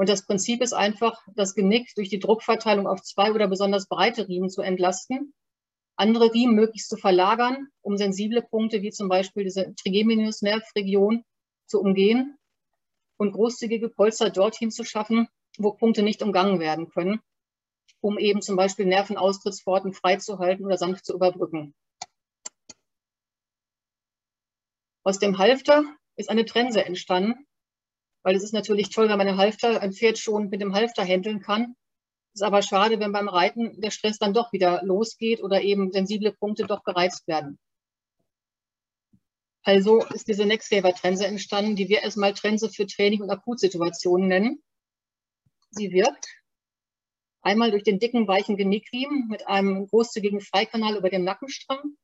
Und 0.02 0.10
das 0.10 0.26
Prinzip 0.26 0.64
ist 0.64 0.74
einfach, 0.74 1.22
das 1.36 1.54
Genick 1.54 1.94
durch 1.94 2.10
die 2.10 2.18
Druckverteilung 2.18 2.88
auf 2.88 3.04
zwei 3.04 3.32
oder 3.34 3.48
besonders 3.48 3.88
breite 3.88 4.28
Riemen 4.28 4.50
zu 4.50 4.64
entlasten, 4.64 5.32
andere 5.96 6.34
Riemen 6.34 6.56
möglichst 6.56 6.90
zu 6.90 6.98
verlagern, 6.98 7.68
um 7.82 7.98
sensible 7.98 8.42
Punkte 8.42 8.82
wie 8.82 8.90
zum 8.90 9.10
Beispiel 9.10 9.44
diese 9.44 9.76
Trigeminus-Nervregion 9.76 11.24
zu 11.68 11.80
umgehen 11.80 12.36
und 13.18 13.34
großzügige 13.34 13.90
Polster 13.90 14.32
dorthin 14.32 14.72
zu 14.72 14.84
schaffen, 14.86 15.28
wo 15.60 15.74
Punkte 15.74 16.02
nicht 16.02 16.24
umgangen 16.24 16.60
werden 16.60 16.90
können, 16.90 17.22
um 18.00 18.18
eben 18.18 18.42
zum 18.42 18.56
Beispiel 18.56 18.88
Nervenaustrittsforten 18.88 19.94
freizuhalten 19.94 20.66
oder 20.66 20.80
sanft 20.80 21.06
zu 21.06 21.14
überbrücken. 21.14 21.76
Aus 25.04 25.20
dem 25.20 25.38
Halfter 25.38 25.84
ist 26.16 26.32
eine 26.32 26.46
Trense 26.46 26.84
entstanden, 26.84 27.46
weil 28.24 28.36
es 28.36 28.44
ist 28.44 28.54
natürlich 28.54 28.90
toll, 28.90 29.10
wenn 29.10 29.18
man 29.18 29.28
ein 29.28 29.38
Halfter, 29.38 29.82
ein 29.82 29.94
Pferd 29.94 30.18
schon 30.18 30.50
mit 30.50 30.62
dem 30.62 30.74
Halfter 30.74 31.04
händeln 31.04 31.42
kann. 31.42 31.76
Ist 32.34 32.44
aber 32.44 32.62
schade, 32.62 33.00
wenn 33.00 33.12
beim 33.12 33.28
Reiten 33.28 33.80
der 33.82 33.92
Stress 33.92 34.18
dann 34.18 34.34
doch 34.34 34.54
wieder 34.54 34.82
losgeht 34.84 35.44
oder 35.44 35.62
eben 35.62 35.92
sensible 35.92 36.32
Punkte 36.32 36.66
doch 36.66 36.84
gereizt 36.84 37.28
werden. 37.28 37.60
Also 39.64 40.04
ist 40.06 40.28
diese 40.28 40.46
Necksaver-Trense 40.46 41.28
entstanden, 41.28 41.76
die 41.76 41.90
wir 41.90 42.02
erstmal 42.02 42.34
Trense 42.34 42.70
für 42.70 42.88
Training 42.88 43.22
und 43.22 43.30
Akutsituationen 43.30 44.28
nennen. 44.28 44.64
Sie 45.70 45.92
wirkt 45.92 46.28
einmal 47.42 47.72
durch 47.72 47.84
den 47.84 48.00
dicken, 48.00 48.28
weichen 48.28 48.58
Genickriemen 48.58 49.28
mit 49.28 49.48
einem 49.48 49.88
großzügigen 49.88 50.42
Freikanal 50.42 50.96
über 50.96 51.10
dem 51.10 51.24
Nackenstrang 51.24 51.96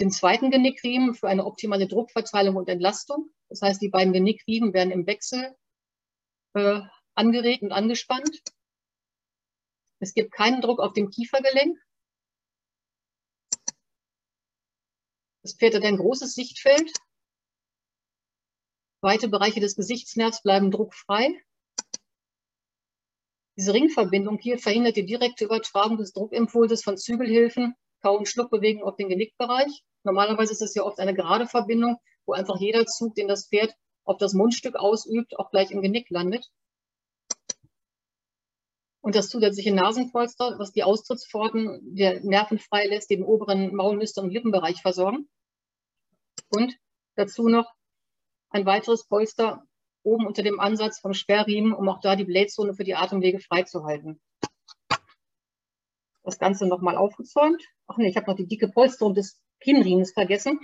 den 0.00 0.10
zweiten 0.10 0.50
Genickriemen 0.50 1.14
für 1.14 1.28
eine 1.28 1.44
optimale 1.44 1.88
Druckverteilung 1.88 2.56
und 2.56 2.68
Entlastung. 2.68 3.30
Das 3.48 3.62
heißt, 3.62 3.82
die 3.82 3.88
beiden 3.88 4.12
Genickriemen 4.12 4.72
werden 4.72 4.92
im 4.92 5.06
Wechsel 5.06 5.56
äh, 6.54 6.80
angeregt 7.14 7.62
und 7.62 7.72
angespannt. 7.72 8.42
Es 10.00 10.14
gibt 10.14 10.32
keinen 10.32 10.60
Druck 10.60 10.78
auf 10.78 10.92
dem 10.92 11.10
Kiefergelenk. 11.10 11.76
Das 15.42 15.56
Pferd 15.56 15.74
hat 15.74 15.84
ein 15.84 15.96
großes 15.96 16.34
Sichtfeld. 16.34 16.92
Weite 19.00 19.28
Bereiche 19.28 19.60
des 19.60 19.74
Gesichtsnervs 19.76 20.42
bleiben 20.42 20.70
druckfrei. 20.70 21.42
Diese 23.56 23.74
Ringverbindung 23.74 24.38
hier 24.38 24.58
verhindert 24.58 24.96
die 24.96 25.06
direkte 25.06 25.46
Übertragung 25.46 25.96
des 25.96 26.12
Druckimpulses 26.12 26.84
von 26.84 26.96
Zügelhilfen 26.96 27.74
Kau- 28.02 28.16
und 28.16 28.28
Schluckbewegung 28.28 28.84
auf 28.84 28.96
den 28.96 29.08
Genickbereich. 29.08 29.82
Normalerweise 30.04 30.52
ist 30.52 30.62
es 30.62 30.74
ja 30.74 30.82
oft 30.82 31.00
eine 31.00 31.14
gerade 31.14 31.46
Verbindung, 31.46 31.98
wo 32.26 32.32
einfach 32.32 32.58
jeder 32.60 32.86
Zug, 32.86 33.14
den 33.14 33.28
das 33.28 33.48
Pferd 33.48 33.74
auf 34.04 34.18
das 34.18 34.32
Mundstück 34.32 34.76
ausübt, 34.76 35.38
auch 35.38 35.50
gleich 35.50 35.70
im 35.70 35.82
Genick 35.82 36.08
landet. 36.10 36.50
Und 39.00 39.14
das 39.14 39.28
zusätzliche 39.28 39.74
Nasenpolster, 39.74 40.58
was 40.58 40.72
die 40.72 40.82
Austrittspforten 40.82 41.94
der 41.94 42.20
Nerven 42.22 42.58
freilässt, 42.58 43.10
den 43.10 43.24
oberen 43.24 43.74
Maulnüster- 43.74 44.22
und 44.22 44.30
Lippenbereich 44.30 44.82
versorgen. 44.82 45.28
Und 46.50 46.76
dazu 47.14 47.48
noch 47.48 47.72
ein 48.50 48.66
weiteres 48.66 49.06
Polster 49.06 49.64
oben 50.02 50.26
unter 50.26 50.42
dem 50.42 50.60
Ansatz 50.60 51.00
vom 51.00 51.14
Sperrriemen, 51.14 51.72
um 51.72 51.88
auch 51.88 52.00
da 52.00 52.16
die 52.16 52.24
Blähzone 52.24 52.74
für 52.74 52.84
die 52.84 52.94
Atemwege 52.94 53.40
freizuhalten. 53.40 54.20
Das 56.22 56.38
Ganze 56.38 56.66
nochmal 56.66 56.96
aufgezäumt. 56.96 57.62
Ach 57.86 57.96
nee, 57.96 58.08
ich 58.08 58.16
habe 58.16 58.26
noch 58.26 58.36
die 58.36 58.46
dicke 58.46 58.68
Polsterung 58.68 59.14
des 59.14 59.40
Kinnriemens 59.60 60.12
vergessen. 60.12 60.60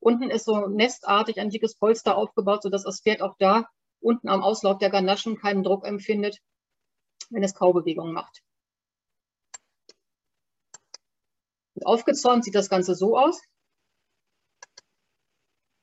Unten 0.00 0.30
ist 0.30 0.44
so 0.44 0.66
nestartig 0.66 1.40
ein 1.40 1.50
dickes 1.50 1.76
Polster 1.76 2.16
aufgebaut, 2.16 2.62
sodass 2.62 2.84
das 2.84 3.00
Pferd 3.00 3.22
auch 3.22 3.36
da 3.38 3.68
unten 4.04 4.28
am 4.28 4.42
Auslauf 4.42 4.78
der 4.78 4.90
Ganaschen 4.90 5.38
keinen 5.38 5.62
Druck 5.62 5.86
empfindet, 5.86 6.38
wenn 7.30 7.42
es 7.42 7.54
Kaubewegungen 7.54 8.12
macht. 8.12 8.42
Und 11.74 11.86
aufgezäumt 11.86 12.44
sieht 12.44 12.54
das 12.54 12.68
Ganze 12.68 12.94
so 12.94 13.18
aus. 13.18 13.40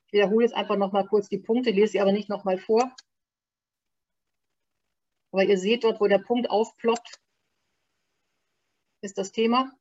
Ich 0.05 0.13
wiederhole 0.13 0.45
jetzt 0.45 0.53
einfach 0.53 0.77
noch 0.77 0.91
mal 0.91 1.07
kurz 1.07 1.29
die 1.29 1.39
Punkte, 1.39 1.71
lese 1.71 1.93
sie 1.93 2.01
aber 2.01 2.11
nicht 2.11 2.29
noch 2.29 2.43
mal 2.43 2.59
vor. 2.59 2.95
Aber 5.31 5.43
ihr 5.43 5.57
seht 5.57 5.83
dort, 5.83 5.99
wo 5.99 6.07
der 6.07 6.19
Punkt 6.19 6.49
aufploppt, 6.49 7.19
ist 9.01 9.17
das 9.17 9.31
Thema. 9.31 9.71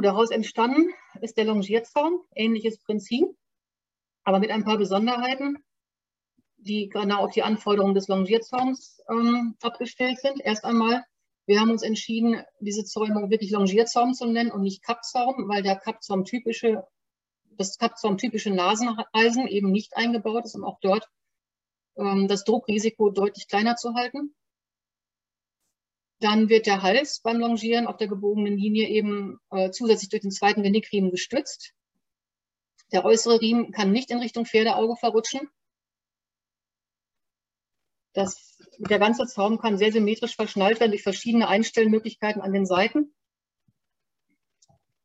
Daraus 0.00 0.30
entstanden 0.30 0.92
ist 1.20 1.36
der 1.36 1.44
Longierzaun, 1.44 2.20
ähnliches 2.34 2.78
Prinzip, 2.78 3.26
aber 4.24 4.38
mit 4.38 4.50
ein 4.50 4.64
paar 4.64 4.78
Besonderheiten, 4.78 5.58
die 6.56 6.88
genau 6.88 7.24
auf 7.24 7.32
die 7.32 7.42
Anforderungen 7.42 7.94
des 7.94 8.08
Longierzauns 8.08 9.00
ähm, 9.08 9.56
abgestellt 9.62 10.20
sind. 10.20 10.40
Erst 10.40 10.64
einmal, 10.64 11.04
wir 11.46 11.60
haben 11.60 11.70
uns 11.70 11.82
entschieden, 11.82 12.42
diese 12.60 12.84
Zäumung 12.84 13.30
wirklich 13.30 13.50
Longierzaun 13.50 14.14
zu 14.14 14.26
nennen 14.26 14.50
und 14.52 14.62
nicht 14.62 14.82
Kappzaum, 14.82 15.48
weil 15.48 15.62
der 15.62 15.76
Kappzaum 15.76 16.24
typische, 16.24 16.86
das 17.56 17.78
Kappzaum 17.78 18.18
typische 18.18 18.50
Naseneisen 18.50 19.48
eben 19.48 19.70
nicht 19.70 19.96
eingebaut 19.96 20.44
ist, 20.44 20.54
um 20.54 20.64
auch 20.64 20.78
dort 20.80 21.08
ähm, 21.96 22.28
das 22.28 22.44
Druckrisiko 22.44 23.10
deutlich 23.10 23.48
kleiner 23.48 23.76
zu 23.76 23.94
halten. 23.94 24.34
Dann 26.20 26.50
wird 26.50 26.66
der 26.66 26.82
Hals 26.82 27.20
beim 27.20 27.38
Longieren 27.38 27.86
auf 27.86 27.96
der 27.96 28.08
gebogenen 28.08 28.56
Linie 28.56 28.88
eben 28.88 29.38
äh, 29.50 29.70
zusätzlich 29.70 30.10
durch 30.10 30.22
den 30.22 30.30
zweiten 30.30 30.62
Genickriemen 30.62 31.10
gestützt. 31.10 31.72
Der 32.92 33.04
äußere 33.04 33.40
Riemen 33.40 33.72
kann 33.72 33.92
nicht 33.92 34.10
in 34.10 34.18
Richtung 34.18 34.44
Pferdeauge 34.44 34.96
verrutschen. 34.96 35.48
Das, 38.12 38.58
der 38.78 38.98
ganze 38.98 39.26
Zaum 39.26 39.58
kann 39.58 39.78
sehr 39.78 39.92
symmetrisch 39.92 40.34
verschnallt 40.34 40.80
werden 40.80 40.90
durch 40.90 41.02
verschiedene 41.02 41.48
Einstellmöglichkeiten 41.48 42.42
an 42.42 42.52
den 42.52 42.66
Seiten. 42.66 43.14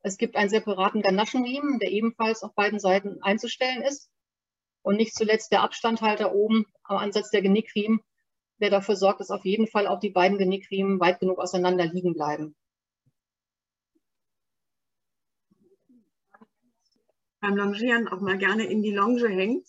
Es 0.02 0.18
gibt 0.18 0.36
einen 0.36 0.50
separaten 0.50 1.02
Ganaschenriemen, 1.02 1.80
der 1.80 1.92
ebenfalls 1.92 2.44
auf 2.44 2.54
beiden 2.56 2.80
Seiten 2.80 3.22
einzustellen 3.22 3.84
ist. 3.84 4.10
Und 4.82 4.98
nicht 4.98 5.16
zuletzt 5.16 5.52
der 5.52 5.62
Abstandhalter 5.62 6.34
oben 6.34 6.66
am 6.84 6.98
Ansatz 6.98 7.32
der 7.32 7.42
Genickriemen, 7.42 8.02
der 8.60 8.70
dafür 8.70 8.96
sorgt, 8.96 9.20
dass 9.20 9.32
auf 9.32 9.46
jeden 9.46 9.68
Fall 9.68 9.88
auch 9.88 10.00
die 10.00 10.10
beiden 10.10 10.38
Genickriemen 10.38 11.00
weit 11.00 11.20
genug 11.20 11.40
auseinander 11.40 11.86
liegen 11.86 12.14
bleiben. 12.14 12.56
Beim 17.42 17.58
Longieren 17.58 18.08
auch 18.08 18.22
mal 18.22 18.38
gerne 18.38 18.66
in 18.66 18.82
die 18.82 18.94
Longe 18.94 19.28
hängt, 19.28 19.68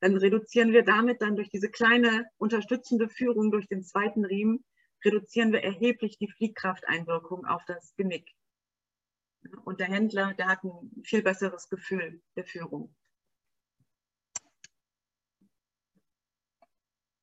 dann 0.00 0.16
reduzieren 0.16 0.72
wir 0.72 0.84
damit 0.84 1.20
dann 1.22 1.36
durch 1.36 1.50
diese 1.50 1.70
kleine 1.70 2.26
unterstützende 2.38 3.08
Führung 3.08 3.50
durch 3.50 3.68
den 3.68 3.82
zweiten 3.82 4.24
Riemen, 4.24 4.64
reduzieren 5.04 5.52
wir 5.52 5.62
erheblich 5.62 6.18
die 6.18 6.28
Fliehkrafteinwirkung 6.28 7.46
auf 7.46 7.64
das 7.66 7.94
Genick. 7.96 8.30
Und 9.64 9.80
der 9.80 9.88
Händler, 9.88 10.34
der 10.34 10.46
hat 10.46 10.62
ein 10.64 11.02
viel 11.04 11.22
besseres 11.22 11.68
Gefühl 11.68 12.22
der 12.36 12.44
Führung. 12.44 12.94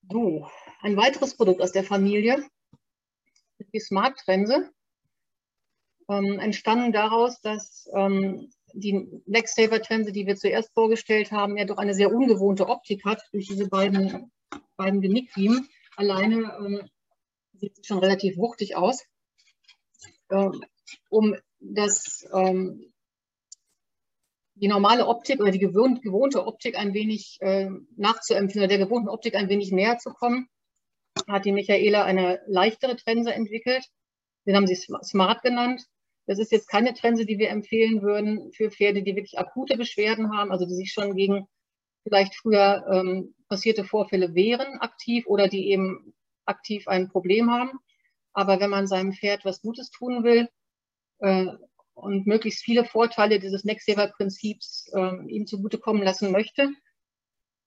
So, 0.10 0.50
ein 0.82 0.96
weiteres 0.96 1.36
Produkt 1.36 1.62
aus 1.62 1.74
der 1.74 1.84
Familie 1.84 2.38
ist 3.58 3.74
die 3.74 3.80
Smart 3.80 4.18
Trense. 4.20 4.72
Ähm, 6.10 6.40
entstanden 6.40 6.94
daraus, 6.94 7.42
dass 7.42 7.90
ähm, 7.94 8.50
die 8.74 9.22
Lexsaver 9.26 9.82
Trense, 9.82 10.14
die 10.14 10.26
wir 10.26 10.38
zuerst 10.38 10.74
vorgestellt 10.74 11.32
haben, 11.32 11.58
ja 11.58 11.66
doch 11.66 11.78
eine 11.78 11.94
sehr 11.94 12.14
ungewohnte 12.14 12.70
Optik 12.70 13.04
hat 13.04 13.22
durch 13.34 13.48
diese 13.48 13.68
beiden, 13.68 14.32
beiden 14.78 15.02
Genickriemen. 15.02 15.68
Alleine 15.98 16.58
ähm, 16.60 16.90
sieht 17.54 17.76
sie 17.76 17.84
schon 17.84 18.00
relativ 18.00 18.38
wuchtig 18.38 18.78
aus. 18.78 19.04
Ähm, 20.30 20.64
um 21.10 21.36
das 21.60 22.26
ähm, 22.34 22.94
die 24.60 24.68
normale 24.68 25.08
Optik 25.08 25.40
oder 25.40 25.52
die 25.52 25.60
gewohnte 25.60 26.46
Optik 26.46 26.78
ein 26.78 26.94
wenig 26.94 27.38
äh, 27.42 27.70
nachzuempfinden 27.96 28.64
oder 28.64 28.78
der 28.78 28.86
gewohnten 28.86 29.10
Optik 29.10 29.36
ein 29.36 29.50
wenig 29.50 29.72
näher 29.72 29.98
zu 29.98 30.12
kommen, 30.12 30.50
hat 31.28 31.46
die 31.46 31.52
Michaela 31.52 32.04
eine 32.04 32.42
leichtere 32.48 32.96
Trense 32.96 33.34
entwickelt. 33.34 33.86
Den 34.46 34.56
haben 34.56 34.68
sie 34.68 34.76
Smart 34.76 35.42
genannt. 35.42 35.84
Das 36.26 36.40
ist 36.40 36.52
jetzt 36.52 36.70
keine 36.70 36.94
Trense, 36.94 37.26
die 37.26 37.40
wir 37.40 37.50
empfehlen 37.50 38.02
würden 38.02 38.52
für 38.52 38.72
Pferde, 38.72 39.04
die 39.04 39.16
wirklich 39.16 39.40
akute 39.40 39.78
Beschwerden 39.78 40.36
haben, 40.36 40.52
also 40.52 40.66
die 40.66 40.76
sich 40.76 40.92
schon 40.92 41.16
gegen 41.16 41.48
vielleicht 42.04 42.36
früher 42.36 42.86
ähm, 42.92 43.34
passierte 43.48 43.84
Vorfälle 43.84 44.34
wehren 44.34 44.80
aktiv 44.80 45.26
oder 45.28 45.48
die 45.48 45.70
eben 45.70 46.14
aktiv 46.46 46.88
ein 46.88 47.10
Problem 47.10 47.52
haben. 47.52 47.72
Aber 48.34 48.60
wenn 48.60 48.70
man 48.70 48.88
seinem 48.88 49.14
Pferd 49.14 49.46
was 49.46 49.62
Gutes 49.62 49.90
tun 49.90 50.24
will, 50.24 50.48
äh, 51.20 51.48
und 51.98 52.28
möglichst 52.28 52.64
viele 52.64 52.86
Vorteile 52.86 53.40
dieses 53.40 53.64
Next-Saver-Prinzips 53.64 54.92
äh, 54.94 55.32
ihm 55.32 55.48
zugutekommen 55.48 56.04
lassen 56.04 56.32
möchte, 56.32 56.70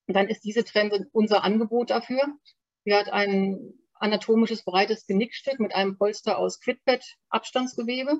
dann 0.07 0.29
ist 0.29 0.43
diese 0.45 0.63
Trend 0.63 0.93
unser 1.11 1.43
Angebot 1.43 1.89
dafür. 1.89 2.23
Sie 2.85 2.93
hat 2.93 3.09
ein 3.09 3.73
anatomisches 3.93 4.63
breites 4.63 5.05
Genickstück 5.05 5.59
mit 5.59 5.75
einem 5.75 5.97
Polster 5.97 6.37
aus 6.37 6.59
Quidpad-Abstandsgewebe. 6.61 8.19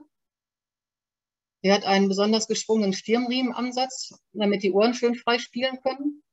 Sie 1.64 1.72
hat 1.72 1.86
einen 1.86 2.10
besonders 2.10 2.48
geschwungenen 2.48 2.94
Stirnriemenansatz, 2.94 4.20
damit 4.34 4.64
die 4.64 4.72
Ohren 4.72 4.94
schön 4.94 5.16
frei 5.16 5.40
spielen 5.40 5.80
können. 5.82 6.24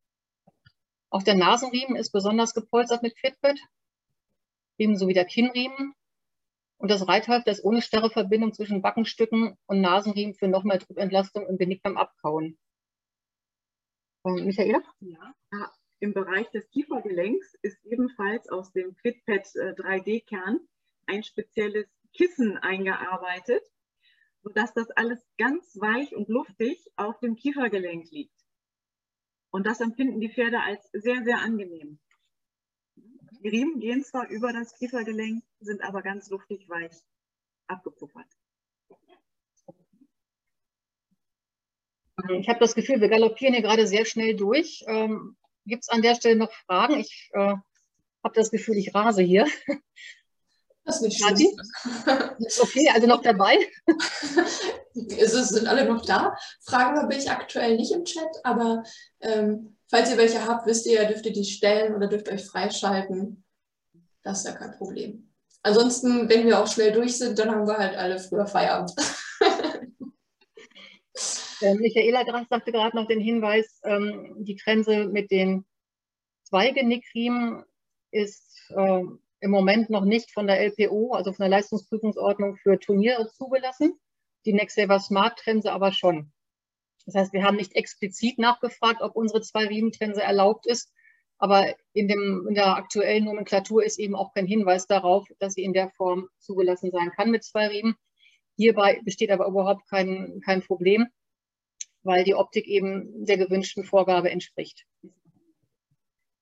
Auch 1.11 1.23
der 1.23 1.37
Nasenriemen 1.37 1.97
ist 1.97 2.11
besonders 2.11 2.53
gepolstert 2.53 3.03
mit 3.03 3.17
Quidpad, 3.17 3.59
ebenso 4.77 5.07
wie 5.07 5.15
der 5.15 5.25
Kinnriemen. 5.25 5.95
Und 6.79 6.91
das 6.91 7.07
Reithalfter 7.09 7.51
ist 7.51 7.65
ohne 7.65 7.83
starre 7.83 8.09
Verbindung 8.09 8.53
zwischen 8.53 8.83
Backenstücken 8.83 9.57
und 9.67 9.81
Nasenriemen 9.81 10.35
für 10.35 10.49
noch 10.49 10.63
mehr 10.63 10.79
Druckentlastung 10.79 11.47
im 11.47 11.59
Genick 11.59 11.83
beim 11.83 11.97
Abkauen. 11.97 12.57
Und 14.23 14.47
Michaela? 14.47 14.83
Ja, 15.01 15.35
im 16.01 16.15
Bereich 16.15 16.49
des 16.51 16.71
Kiefergelenks 16.71 17.55
ist 17.63 17.85
ebenfalls 17.85 18.49
aus 18.49 18.73
dem 18.73 18.95
FitPad 18.95 19.45
3D-Kern 19.45 20.61
ein 21.07 21.25
spezielles 21.25 21.89
Kissen 22.13 22.57
eingearbeitet, 22.57 23.63
sodass 24.43 24.73
das 24.75 24.91
alles 24.93 25.27
ganz 25.37 25.77
weich 25.81 26.15
und 26.15 26.29
luftig 26.29 26.93
auf 26.97 27.19
dem 27.19 27.35
Kiefergelenk 27.35 28.11
liegt. 28.13 28.39
Und 29.51 29.67
das 29.67 29.81
empfinden 29.81 30.21
die 30.21 30.31
Pferde 30.33 30.61
als 30.61 30.89
sehr, 30.93 31.25
sehr 31.25 31.39
angenehm. 31.39 31.99
Die 33.43 33.49
Riemen 33.49 33.79
gehen 33.79 34.05
zwar 34.05 34.29
über 34.29 34.53
das 34.53 34.75
Kiefergelenk, 34.75 35.45
sind 35.61 35.83
aber 35.83 36.03
ganz 36.03 36.29
luftig 36.31 36.69
weich 36.69 36.93
abgepuffert. 37.69 38.27
Ich 42.31 42.49
habe 42.49 42.59
das 42.59 42.75
Gefühl, 42.75 43.01
wir 43.01 43.09
galoppieren 43.09 43.55
hier 43.55 43.63
gerade 43.63 43.87
sehr 43.87 44.05
schnell 44.05 44.35
durch. 44.35 44.85
Ähm, 44.89 45.37
Gibt 45.67 45.85
es 45.85 45.89
an 45.89 46.03
der 46.03 46.17
Stelle 46.17 46.37
noch 46.37 46.53
Fragen? 46.53 46.99
Ich 46.99 47.31
äh, 47.33 47.55
habe 48.25 48.35
das 48.35 48.51
Gefühl, 48.51 48.77
ich 48.77 48.93
rase 48.95 49.23
hier. 49.23 49.47
Das 50.85 50.97
ist 50.97 51.03
nicht 51.03 51.23
schlimm. 51.23 51.61
Okay, 52.61 52.89
also 52.95 53.07
noch 53.07 53.21
dabei. 53.21 53.59
es 54.95 55.33
sind 55.33 55.67
alle 55.67 55.85
noch 55.85 56.05
da. 56.07 56.35
Fragen 56.63 56.99
habe 56.99 57.15
ich 57.15 57.31
aktuell 57.31 57.77
nicht 57.77 57.93
im 57.93 58.05
Chat, 58.05 58.31
aber 58.43 58.83
ähm, 59.21 59.78
Falls 59.91 60.11
ihr 60.11 60.19
welche 60.19 60.47
habt, 60.47 60.67
wisst 60.67 60.87
ihr 60.87 61.03
ja, 61.03 61.09
dürft 61.09 61.25
ihr 61.27 61.33
die 61.33 61.45
stellen 61.45 61.95
oder 61.95 62.09
dürft 62.09 62.29
euch 62.29 62.45
freischalten. 62.45 63.45
Das 64.23 64.41
ist 64.41 64.47
ja 64.47 64.53
kein 64.53 64.73
Problem. 64.73 65.31
Ansonsten, 65.63 66.29
wenn 66.29 66.47
wir 66.47 66.61
auch 66.61 66.67
schnell 66.67 66.93
durch 66.93 67.19
sind, 67.19 67.39
dann 67.39 67.51
haben 67.51 67.67
wir 67.67 67.79
halt 67.79 67.97
alle 67.97 68.19
früher 68.19 68.47
Feierabend. 68.47 68.93
Äh, 71.61 71.75
Michaela 71.75 72.25
sagte 72.49 72.71
gerade 72.71 72.97
noch 72.97 73.09
den 73.09 73.21
Hinweis, 73.21 73.81
ähm, 73.83 74.37
die 74.39 74.55
Grenze 74.55 75.07
mit 75.09 75.33
den 75.33 75.67
Zweigenickriemen 76.45 77.65
ist 78.13 78.71
äh, 78.71 79.03
im 79.41 79.51
Moment 79.51 79.91
noch 79.91 80.05
nicht 80.05 80.31
von 80.33 80.47
der 80.47 80.61
LPO, 80.61 81.15
also 81.15 81.33
von 81.33 81.45
der 81.45 81.51
Leistungsprüfungsordnung 81.51 82.57
für 82.57 82.79
Turniere 82.79 83.29
zugelassen. 83.33 83.99
Die 84.45 84.53
Nextsaver 84.53 85.01
Smart 85.01 85.39
Trense 85.39 85.73
aber 85.73 85.93
schon. 85.93 86.33
Das 87.09 87.15
heißt, 87.15 87.33
wir 87.33 87.43
haben 87.43 87.57
nicht 87.57 87.75
explizit 87.75 88.39
nachgefragt, 88.39 89.01
ob 89.01 89.17
unsere 89.17 89.41
zwei 89.41 89.65
Riementrense 89.65 90.23
erlaubt 90.23 90.67
ist, 90.67 90.93
aber 91.39 91.75
in, 91.95 92.07
dem, 92.07 92.45
in 92.47 92.55
der 92.55 92.77
aktuellen 92.77 93.25
Nomenklatur 93.25 93.83
ist 93.83 93.99
eben 93.99 94.15
auch 94.15 94.35
kein 94.35 94.45
Hinweis 94.45 94.87
darauf, 94.87 95.27
dass 95.39 95.55
sie 95.55 95.63
in 95.63 95.73
der 95.73 95.89
Form 95.89 96.29
zugelassen 96.39 96.91
sein 96.91 97.11
kann 97.17 97.31
mit 97.31 97.45
zwei 97.45 97.69
Riemen. 97.69 97.95
Hierbei 98.59 99.01
besteht 99.07 99.31
aber 99.31 99.47
überhaupt 99.47 99.89
kein, 99.89 100.43
kein 100.45 100.61
Problem, 100.61 101.07
weil 102.03 102.25
die 102.25 102.35
Optik 102.35 102.67
eben 102.67 103.25
der 103.25 103.39
gewünschten 103.39 103.85
Vorgabe 103.85 104.31
entspricht. 104.31 104.85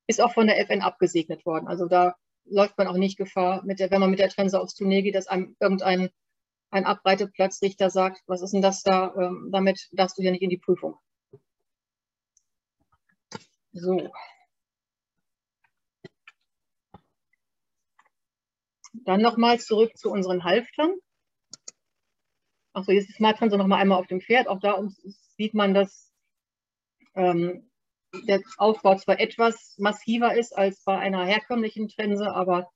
Ist 0.08 0.20
auch 0.20 0.34
von 0.34 0.48
der 0.48 0.58
FN 0.58 0.82
abgesegnet 0.82 1.46
worden. 1.46 1.68
Also 1.68 1.86
da 1.86 2.16
läuft 2.44 2.76
man 2.76 2.88
auch 2.88 2.96
nicht 2.96 3.18
Gefahr, 3.18 3.62
der, 3.64 3.92
wenn 3.92 4.00
man 4.00 4.10
mit 4.10 4.18
der 4.18 4.30
Trense 4.30 4.60
aufs 4.60 4.74
Turnier 4.74 5.02
geht, 5.02 5.14
dass 5.14 5.28
einem 5.28 5.54
irgendein 5.60 6.10
ein 6.76 6.84
Abreiteplatzrichter 6.84 7.90
sagt, 7.90 8.22
was 8.26 8.42
ist 8.42 8.52
denn 8.52 8.62
das 8.62 8.82
da, 8.82 9.14
ähm, 9.16 9.48
damit 9.52 9.88
darfst 9.92 10.18
du 10.18 10.22
ja 10.22 10.30
nicht 10.30 10.42
in 10.42 10.50
die 10.50 10.58
Prüfung. 10.58 10.98
So. 13.72 14.10
Dann 19.04 19.20
nochmal 19.20 19.58
zurück 19.60 19.96
zu 19.96 20.10
unseren 20.10 20.44
Halftern. 20.44 20.94
Achso, 22.72 22.92
jetzt 22.92 23.10
ist 23.10 23.20
Matran 23.20 23.50
so 23.50 23.56
nochmal 23.56 23.80
einmal 23.80 23.98
auf 23.98 24.06
dem 24.06 24.20
Pferd. 24.20 24.48
Auch 24.48 24.60
da 24.60 24.82
sieht 25.36 25.54
man, 25.54 25.74
dass 25.74 26.12
ähm, 27.14 27.70
der 28.26 28.40
Aufbau 28.58 28.96
zwar 28.96 29.20
etwas 29.20 29.76
massiver 29.78 30.34
ist 30.36 30.56
als 30.56 30.82
bei 30.84 30.98
einer 30.98 31.24
herkömmlichen 31.24 31.88
Trense, 31.88 32.34
aber 32.34 32.70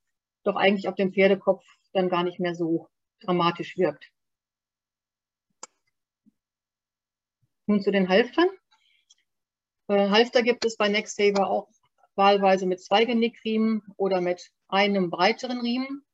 doch 0.45 0.57
eigentlich 0.57 0.89
auf 0.89 0.95
dem 0.95 1.13
Pferdekopf 1.13 1.65
dann 1.93 2.09
gar 2.09 2.25
nicht 2.25 2.41
mehr 2.41 2.55
so 2.55 2.89
dramatisch 3.21 3.77
wirkt. 3.77 4.11
Nun 7.67 7.81
zu 7.81 7.91
den 7.93 8.09
Halftern. 8.09 8.49
Äh, 9.89 10.11
Halfter 10.11 10.43
gibt 10.43 10.65
es 10.65 10.77
bei 10.77 10.89
Nextsaver 10.89 11.49
auch 11.49 11.69
wahlweise 12.17 12.67
mit 12.67 12.83
zwei 12.83 13.05
Genickriemen 13.05 13.83
oder 13.97 14.21
mit 14.21 14.51
einem 14.69 15.11
breiteren 15.11 15.61
Riemen. 15.61 16.05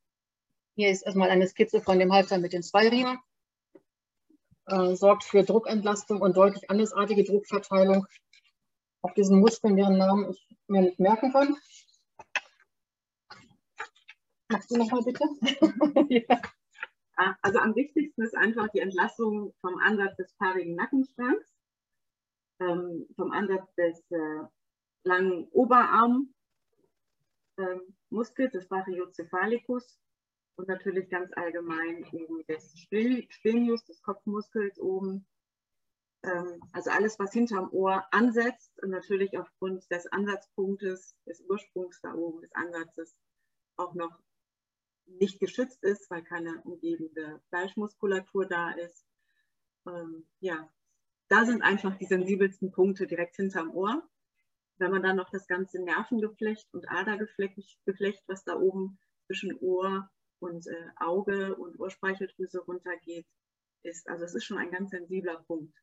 Hier 0.74 0.90
ist 0.90 1.02
erstmal 1.02 1.30
eine 1.30 1.48
Skizze 1.48 1.80
von 1.80 1.98
dem 1.98 2.12
Halfter 2.12 2.38
mit 2.38 2.52
den 2.52 2.62
zwei 2.62 2.88
Riemen. 2.88 3.18
Äh, 4.66 4.94
sorgt 4.96 5.24
für 5.24 5.44
Druckentlastung 5.44 6.20
und 6.20 6.36
deutlich 6.36 6.70
andersartige 6.70 7.24
Druckverteilung 7.24 8.06
auf 9.02 9.14
diesen 9.14 9.38
Muskeln, 9.38 9.76
deren 9.76 9.96
Namen 9.96 10.30
ich 10.30 10.56
mir 10.66 10.82
nicht 10.82 10.98
merken 10.98 11.32
kann. 11.32 11.56
Machst 14.48 14.70
du 14.70 14.76
nochmal 14.76 15.02
bitte? 15.02 15.24
ja. 16.08 16.42
Also 17.16 17.58
am 17.60 17.74
wichtigsten 17.74 18.22
ist 18.22 18.36
einfach 18.36 18.68
die 18.68 18.80
Entlassung 18.80 19.54
vom 19.60 19.78
Ansatz 19.78 20.16
des 20.16 20.34
paarigen 20.34 20.74
Nackenstrangs, 20.74 21.46
ähm, 22.60 23.06
vom 23.16 23.32
Ansatz 23.32 23.74
des 23.74 24.10
äh, 24.10 24.44
langen 25.04 25.48
Oberarmmuskels, 25.48 26.34
ähm, 27.58 28.50
des 28.52 28.68
Brachiocephalicus 28.68 29.98
und 30.56 30.68
natürlich 30.68 31.08
ganz 31.08 31.30
allgemein 31.36 32.04
eben 32.12 32.44
des 32.46 32.78
Splenius, 32.78 33.84
des 33.84 34.02
Kopfmuskels 34.02 34.78
oben. 34.78 35.26
Ähm, 36.22 36.60
also 36.72 36.90
alles, 36.90 37.18
was 37.18 37.32
hinterm 37.32 37.70
Ohr 37.72 38.04
ansetzt 38.10 38.72
und 38.82 38.90
natürlich 38.90 39.38
aufgrund 39.38 39.90
des 39.90 40.06
Ansatzpunktes, 40.06 41.16
des 41.26 41.40
Ursprungs 41.48 42.00
da 42.02 42.12
oben, 42.14 42.42
des 42.42 42.54
Ansatzes 42.54 43.16
auch 43.78 43.94
noch 43.94 44.18
nicht 45.06 45.40
geschützt 45.40 45.82
ist, 45.82 46.10
weil 46.10 46.22
keine 46.22 46.60
umgebende 46.62 47.40
Fleischmuskulatur 47.48 48.46
da 48.46 48.72
ist. 48.72 49.06
Ähm, 49.86 50.26
ja, 50.40 50.68
da 51.28 51.44
sind 51.44 51.62
einfach 51.62 51.96
die 51.96 52.06
sensibelsten 52.06 52.70
Punkte 52.72 53.06
direkt 53.06 53.36
hinterm 53.36 53.70
Ohr. 53.70 54.02
Wenn 54.78 54.90
man 54.90 55.02
dann 55.02 55.16
noch 55.16 55.30
das 55.30 55.46
ganze 55.46 55.82
Nervengeflecht 55.82 56.72
und 56.72 56.88
Adergeflecht, 56.90 58.22
was 58.26 58.44
da 58.44 58.56
oben 58.56 58.98
zwischen 59.26 59.58
Ohr 59.60 60.10
und 60.38 60.66
äh, 60.66 60.88
Auge 60.96 61.56
und 61.56 61.80
Ohrspeicheldrüse 61.80 62.60
runtergeht, 62.60 63.26
ist, 63.82 64.08
also 64.08 64.24
es 64.24 64.34
ist 64.34 64.44
schon 64.44 64.58
ein 64.58 64.70
ganz 64.70 64.90
sensibler 64.90 65.42
Punkt, 65.44 65.74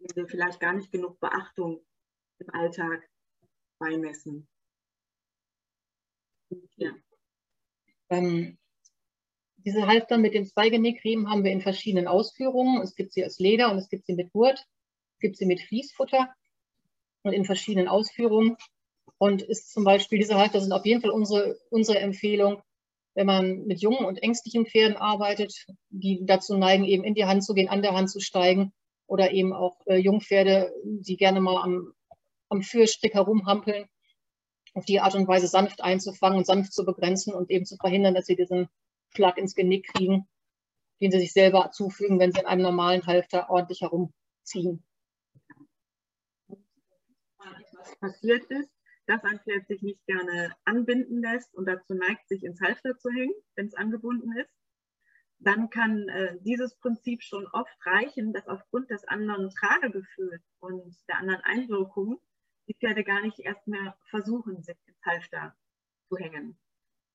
den 0.00 0.16
wir 0.16 0.26
vielleicht 0.26 0.60
gar 0.60 0.72
nicht 0.72 0.90
genug 0.90 1.20
Beachtung 1.20 1.84
im 2.38 2.50
Alltag 2.50 3.08
beimessen. 3.78 4.48
Ja. 6.76 7.03
Ähm, 8.14 8.58
diese 9.64 9.86
Halfter 9.86 10.18
mit 10.18 10.34
den 10.34 10.46
Zweigenickriemen 10.46 11.30
haben 11.30 11.42
wir 11.42 11.50
in 11.50 11.62
verschiedenen 11.62 12.06
Ausführungen. 12.06 12.82
Es 12.82 12.94
gibt 12.94 13.12
sie 13.12 13.24
aus 13.24 13.38
Leder 13.38 13.70
und 13.70 13.78
es 13.78 13.88
gibt 13.88 14.06
sie 14.06 14.14
mit 14.14 14.30
Gurt. 14.32 14.58
Es 15.14 15.20
gibt 15.20 15.36
sie 15.36 15.46
mit 15.46 15.60
Fließfutter 15.60 16.28
und 17.22 17.32
in 17.32 17.44
verschiedenen 17.44 17.88
Ausführungen. 17.88 18.56
Und 19.18 19.42
ist 19.42 19.72
zum 19.72 19.84
Beispiel, 19.84 20.18
diese 20.18 20.36
Halfter 20.36 20.60
sind 20.60 20.72
auf 20.72 20.84
jeden 20.84 21.00
Fall 21.00 21.10
unsere, 21.10 21.56
unsere 21.70 21.98
Empfehlung, 21.98 22.62
wenn 23.14 23.26
man 23.26 23.64
mit 23.64 23.80
jungen 23.80 24.04
und 24.04 24.22
ängstlichen 24.22 24.66
Pferden 24.66 24.96
arbeitet, 24.96 25.66
die 25.88 26.26
dazu 26.26 26.56
neigen, 26.56 26.84
eben 26.84 27.04
in 27.04 27.14
die 27.14 27.24
Hand 27.24 27.44
zu 27.44 27.54
gehen, 27.54 27.68
an 27.68 27.80
der 27.80 27.94
Hand 27.94 28.10
zu 28.10 28.20
steigen 28.20 28.72
oder 29.06 29.32
eben 29.32 29.52
auch 29.52 29.78
äh, 29.86 29.96
Jungpferde, 29.96 30.72
die 30.84 31.16
gerne 31.16 31.40
mal 31.40 31.62
am, 31.62 31.92
am 32.48 32.62
Führstrick 32.62 33.14
herumhampeln 33.14 33.86
auf 34.74 34.84
die 34.84 35.00
Art 35.00 35.14
und 35.14 35.28
Weise 35.28 35.46
sanft 35.46 35.82
einzufangen 35.82 36.38
und 36.38 36.46
sanft 36.46 36.72
zu 36.72 36.84
begrenzen 36.84 37.32
und 37.32 37.50
eben 37.50 37.64
zu 37.64 37.76
verhindern, 37.76 38.14
dass 38.14 38.26
sie 38.26 38.36
diesen 38.36 38.68
Schlag 39.14 39.38
ins 39.38 39.54
Genick 39.54 39.86
kriegen, 39.94 40.28
den 41.00 41.12
sie 41.12 41.20
sich 41.20 41.32
selber 41.32 41.70
zufügen, 41.70 42.18
wenn 42.18 42.32
sie 42.32 42.40
in 42.40 42.46
einem 42.46 42.62
normalen 42.62 43.06
Halfter 43.06 43.48
ordentlich 43.48 43.82
herumziehen. 43.82 44.84
Was 46.48 47.96
passiert 48.00 48.44
ist, 48.50 48.70
dass 49.06 49.22
ein 49.22 49.38
Pferd 49.40 49.66
sich 49.68 49.82
nicht 49.82 50.04
gerne 50.06 50.52
anbinden 50.64 51.20
lässt 51.22 51.54
und 51.54 51.66
dazu 51.66 51.94
neigt, 51.94 52.28
sich 52.28 52.42
ins 52.42 52.60
Halfter 52.60 52.98
zu 52.98 53.10
hängen, 53.10 53.34
wenn 53.54 53.66
es 53.66 53.74
angebunden 53.74 54.36
ist, 54.36 54.50
dann 55.38 55.68
kann 55.68 56.08
äh, 56.08 56.38
dieses 56.40 56.74
Prinzip 56.76 57.22
schon 57.22 57.46
oft 57.48 57.74
reichen, 57.84 58.32
dass 58.32 58.48
aufgrund 58.48 58.90
des 58.90 59.04
anderen 59.04 59.50
Tragegefühls 59.50 60.42
und 60.58 60.96
der 61.08 61.18
anderen 61.18 61.42
Einwirkungen 61.42 62.18
die 62.68 62.74
Pferde 62.74 63.04
gar 63.04 63.22
nicht 63.22 63.38
erst 63.38 63.66
mehr 63.66 63.96
versuchen, 64.10 64.62
sich 64.62 64.76
ins 64.86 65.04
Halfter 65.04 65.54
zu 66.08 66.16
hängen. 66.16 66.58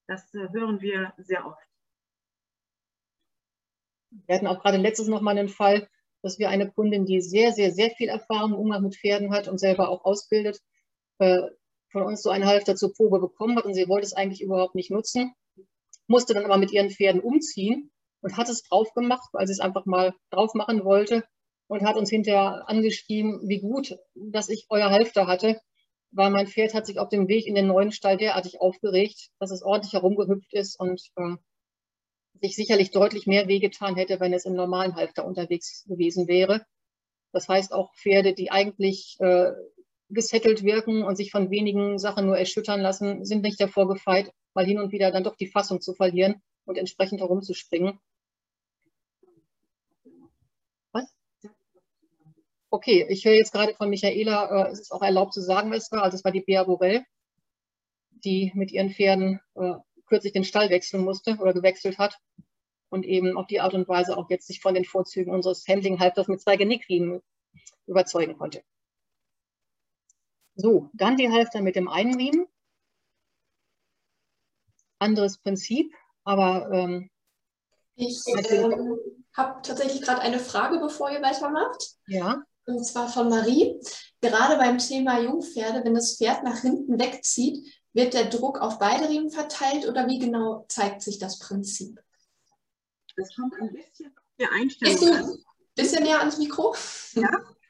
Das 0.08 0.34
äh, 0.34 0.50
hören 0.52 0.82
wir 0.82 1.14
sehr 1.18 1.46
oft. 1.46 1.68
Wir 4.12 4.36
hatten 4.36 4.48
auch 4.48 4.62
gerade 4.62 4.78
letztes 4.78 5.08
noch 5.08 5.22
mal 5.22 5.38
einen 5.38 5.50
Fall, 5.50 5.88
dass 6.22 6.40
wir 6.40 6.50
eine 6.50 6.72
Kundin, 6.72 7.06
die 7.06 7.22
sehr, 7.22 7.52
sehr, 7.52 7.72
sehr 7.72 7.92
viel 7.92 8.10
Erfahrung 8.10 8.54
im 8.54 8.60
Umgang 8.60 8.84
mit 8.84 8.96
Pferden 8.96 9.32
hat 9.32 9.48
und 9.48 9.60
selber 9.60 9.90
auch 9.90 10.04
ausbildet, 10.04 10.62
äh, 11.20 11.42
von 11.92 12.04
uns 12.04 12.22
so 12.22 12.30
einen 12.30 12.46
Halfter 12.46 12.76
zur 12.76 12.94
Probe 12.94 13.20
bekommen 13.20 13.58
hat 13.58 13.66
und 13.66 13.74
sie 13.74 13.88
wollte 13.88 14.06
es 14.06 14.14
eigentlich 14.14 14.42
überhaupt 14.42 14.76
nicht 14.76 14.92
nutzen, 14.92 15.34
musste 16.08 16.34
dann 16.34 16.46
aber 16.46 16.58
mit 16.58 16.72
ihren 16.72 16.90
Pferden 16.90 17.22
umziehen 17.22 17.92
und 18.22 18.38
hat 18.38 18.50
es 18.50 18.64
drauf 18.64 18.94
gemacht, 18.94 19.30
weil 19.32 19.48
sie 19.48 19.54
es 19.54 19.60
einfach 19.60 19.86
mal 19.86 20.14
drauf 20.30 20.54
machen 20.54 20.84
wollte 20.84 21.24
und 21.70 21.84
hat 21.84 21.98
uns 21.98 22.10
hinterher 22.10 22.68
angeschrieben, 22.68 23.48
wie 23.48 23.60
gut, 23.60 23.96
dass 24.16 24.50
ich 24.50 24.66
euer 24.70 24.90
Halfter 24.90 25.28
hatte, 25.28 25.62
weil 26.12 26.32
mein 26.32 26.48
Pferd 26.48 26.74
hat 26.74 26.88
sich 26.88 26.98
auf 26.98 27.10
dem 27.10 27.28
Weg 27.28 27.46
in 27.46 27.54
den 27.54 27.68
neuen 27.68 27.92
Stall 27.92 28.18
derartig 28.18 28.60
aufgeregt, 28.60 29.30
dass 29.40 29.52
es 29.52 29.62
ordentlich 29.62 29.94
herumgehüpft 29.94 30.52
ist 30.52 30.80
und 30.80 31.00
äh, 31.16 31.36
sich 32.42 32.56
sicherlich 32.56 32.90
deutlich 32.90 33.28
mehr 33.28 33.48
wehgetan 33.48 33.96
hätte, 33.96 34.20
wenn 34.20 34.34
es 34.34 34.46
im 34.46 34.56
normalen 34.56 34.96
Halfter 34.96 35.26
unterwegs 35.26 35.86
gewesen 35.88 36.28
wäre. 36.28 36.66
Das 37.34 37.48
heißt 37.48 37.72
auch 37.72 37.94
Pferde, 37.94 38.34
die 38.34 38.50
eigentlich 38.50 39.18
äh, 39.20 39.52
gesettelt 40.10 40.64
wirken 40.64 41.04
und 41.04 41.18
sich 41.18 41.30
von 41.30 41.52
wenigen 41.52 42.00
Sachen 42.00 42.26
nur 42.26 42.38
erschüttern 42.38 42.82
lassen, 42.82 43.26
sind 43.26 43.44
nicht 43.44 43.62
davor 43.62 43.88
gefeit, 43.88 44.32
mal 44.56 44.66
hin 44.66 44.80
und 44.80 44.92
wieder 44.92 45.12
dann 45.12 45.24
doch 45.24 45.36
die 45.36 45.52
Fassung 45.52 45.82
zu 45.82 45.94
verlieren 45.94 46.42
und 46.66 46.80
entsprechend 46.80 47.22
herumzuspringen. 47.22 48.00
Okay, 52.72 53.06
ich 53.10 53.26
höre 53.26 53.34
jetzt 53.34 53.52
gerade 53.52 53.74
von 53.76 53.90
Michaela, 53.90 54.68
äh, 54.68 54.72
es 54.72 54.80
ist 54.80 54.92
auch 54.92 55.02
erlaubt 55.02 55.34
zu 55.34 55.42
sagen, 55.42 55.72
wer 55.72 55.78
es 55.78 55.92
war. 55.92 56.04
Also 56.04 56.16
es 56.16 56.24
war 56.24 56.32
die 56.32 56.42
Bea 56.42 56.64
Borell, 56.64 57.04
die 58.12 58.52
mit 58.54 58.72
ihren 58.72 58.92
Pferden 58.92 59.40
äh, 59.56 59.74
kürzlich 60.06 60.34
den 60.34 60.44
Stall 60.44 60.70
wechseln 60.70 61.04
musste 61.04 61.38
oder 61.38 61.54
gewechselt 61.54 61.98
hat 61.98 62.20
und 62.90 63.06
eben 63.06 63.38
auf 63.38 63.48
die 63.48 63.60
Art 63.60 63.74
und 63.74 63.88
Weise 63.88 64.18
auch 64.18 64.30
jetzt 64.30 64.48
sich 64.48 64.62
von 64.62 64.74
den 64.74 64.86
Vorzügen 64.86 65.34
unseres 65.34 65.68
Handling-Halfters 65.68 66.28
mit 66.28 66.42
zwei 66.42 66.58
Genickriemen 66.58 67.22
überzeugen 67.88 68.38
konnte. 68.38 68.64
So, 70.56 70.90
dann 70.94 71.18
die 71.18 71.32
Halfter 71.32 71.62
mit 71.62 71.76
dem 71.76 71.88
einen 71.88 72.16
Riemen. 72.16 72.48
Anderes 75.00 75.38
Prinzip, 75.38 75.96
aber 76.26 76.70
ähm, 76.74 77.10
ich 77.96 78.22
ähm, 78.28 78.98
habe 79.34 79.62
tatsächlich 79.62 80.02
gerade 80.02 80.22
eine 80.22 80.40
Frage, 80.40 80.80
bevor 80.80 81.10
ihr 81.10 81.22
weitermacht. 81.22 81.96
Ja. 82.08 82.44
Und 82.70 82.86
zwar 82.86 83.10
von 83.10 83.30
Marie. 83.30 83.80
Gerade 84.22 84.58
beim 84.58 84.78
Thema 84.78 85.20
Jungpferde, 85.20 85.84
wenn 85.84 85.96
das 85.96 86.18
Pferd 86.18 86.44
nach 86.44 86.62
hinten 86.62 87.00
wegzieht, 87.00 87.66
wird 87.94 88.14
der 88.14 88.26
Druck 88.26 88.60
auf 88.60 88.78
beide 88.80 89.10
Riemen 89.10 89.32
verteilt 89.32 89.88
oder 89.88 90.08
wie 90.08 90.20
genau 90.20 90.66
zeigt 90.68 91.02
sich 91.02 91.18
das 91.18 91.40
Prinzip? 91.40 92.00
Das 93.16 93.36
kommt 93.36 93.54
ein 93.60 93.74
bisschen 93.74 94.08
auf 94.08 94.24
die 94.40 94.46
Einstellung 94.46 95.16
an. 95.16 95.30
Ein 95.32 95.44
bisschen 95.76 96.04
näher 96.04 96.20
ans 96.20 96.38
Mikro? 96.38 96.76
Ja, 97.14 97.30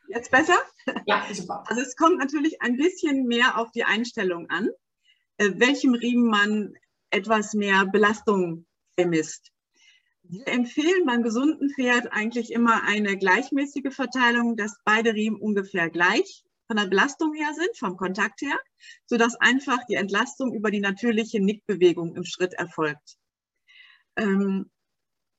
jetzt 0.09 0.31
besser? 0.31 0.57
Ja, 1.05 1.25
super. 1.33 1.63
Also 1.67 1.81
es 1.81 1.95
kommt 1.95 2.19
natürlich 2.19 2.61
ein 2.61 2.75
bisschen 2.75 3.25
mehr 3.25 3.57
auf 3.57 3.71
die 3.71 3.83
Einstellung 3.83 4.49
an, 4.49 4.69
äh, 5.37 5.51
welchem 5.55 5.93
Riemen 5.93 6.27
man 6.27 6.73
etwas 7.09 7.53
mehr 7.53 7.85
Belastung 7.85 8.65
vermisst. 8.95 9.51
Wir 10.31 10.47
empfehlen 10.47 11.07
beim 11.07 11.23
gesunden 11.23 11.71
Pferd 11.71 12.13
eigentlich 12.13 12.51
immer 12.51 12.83
eine 12.83 13.17
gleichmäßige 13.17 13.91
Verteilung, 13.91 14.55
dass 14.55 14.79
beide 14.85 15.15
Riemen 15.15 15.41
ungefähr 15.41 15.89
gleich 15.89 16.43
von 16.67 16.77
der 16.77 16.85
Belastung 16.85 17.33
her 17.33 17.51
sind, 17.55 17.75
vom 17.75 17.97
Kontakt 17.97 18.41
her, 18.41 18.55
sodass 19.07 19.35
einfach 19.41 19.79
die 19.89 19.95
Entlastung 19.95 20.53
über 20.53 20.69
die 20.69 20.81
natürliche 20.81 21.41
Nickbewegung 21.41 22.15
im 22.15 22.25
Schritt 22.25 22.53
erfolgt. 22.53 23.17
Ähm, 24.17 24.69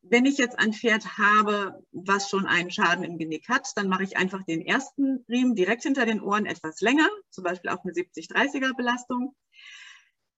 wenn 0.03 0.27
ich 0.27 0.39
jetzt 0.39 0.59
ein 0.59 0.73
Pferd 0.73 1.19
habe, 1.19 1.85
was 1.93 2.29
schon 2.29 2.47
einen 2.47 2.73
Schaden 2.73 3.05
im 3.05 3.17
Genick 3.17 3.49
hat, 3.49 3.69
dann 3.77 3.89
mache 3.89 4.03
ich 4.03 4.17
einfach 4.17 4.43
den 4.43 4.61
ersten 4.61 5.25
Riemen 5.29 5.55
direkt 5.55 5.85
hinter 5.85 6.05
den 6.05 6.21
Ohren 6.21 6.47
etwas 6.47 6.81
länger, 6.81 7.09
zum 7.31 7.45
Beispiel 7.45 7.71
auf 7.71 7.85
eine 7.85 7.93
70-30er 7.93 8.77
Belastung. 8.77 9.37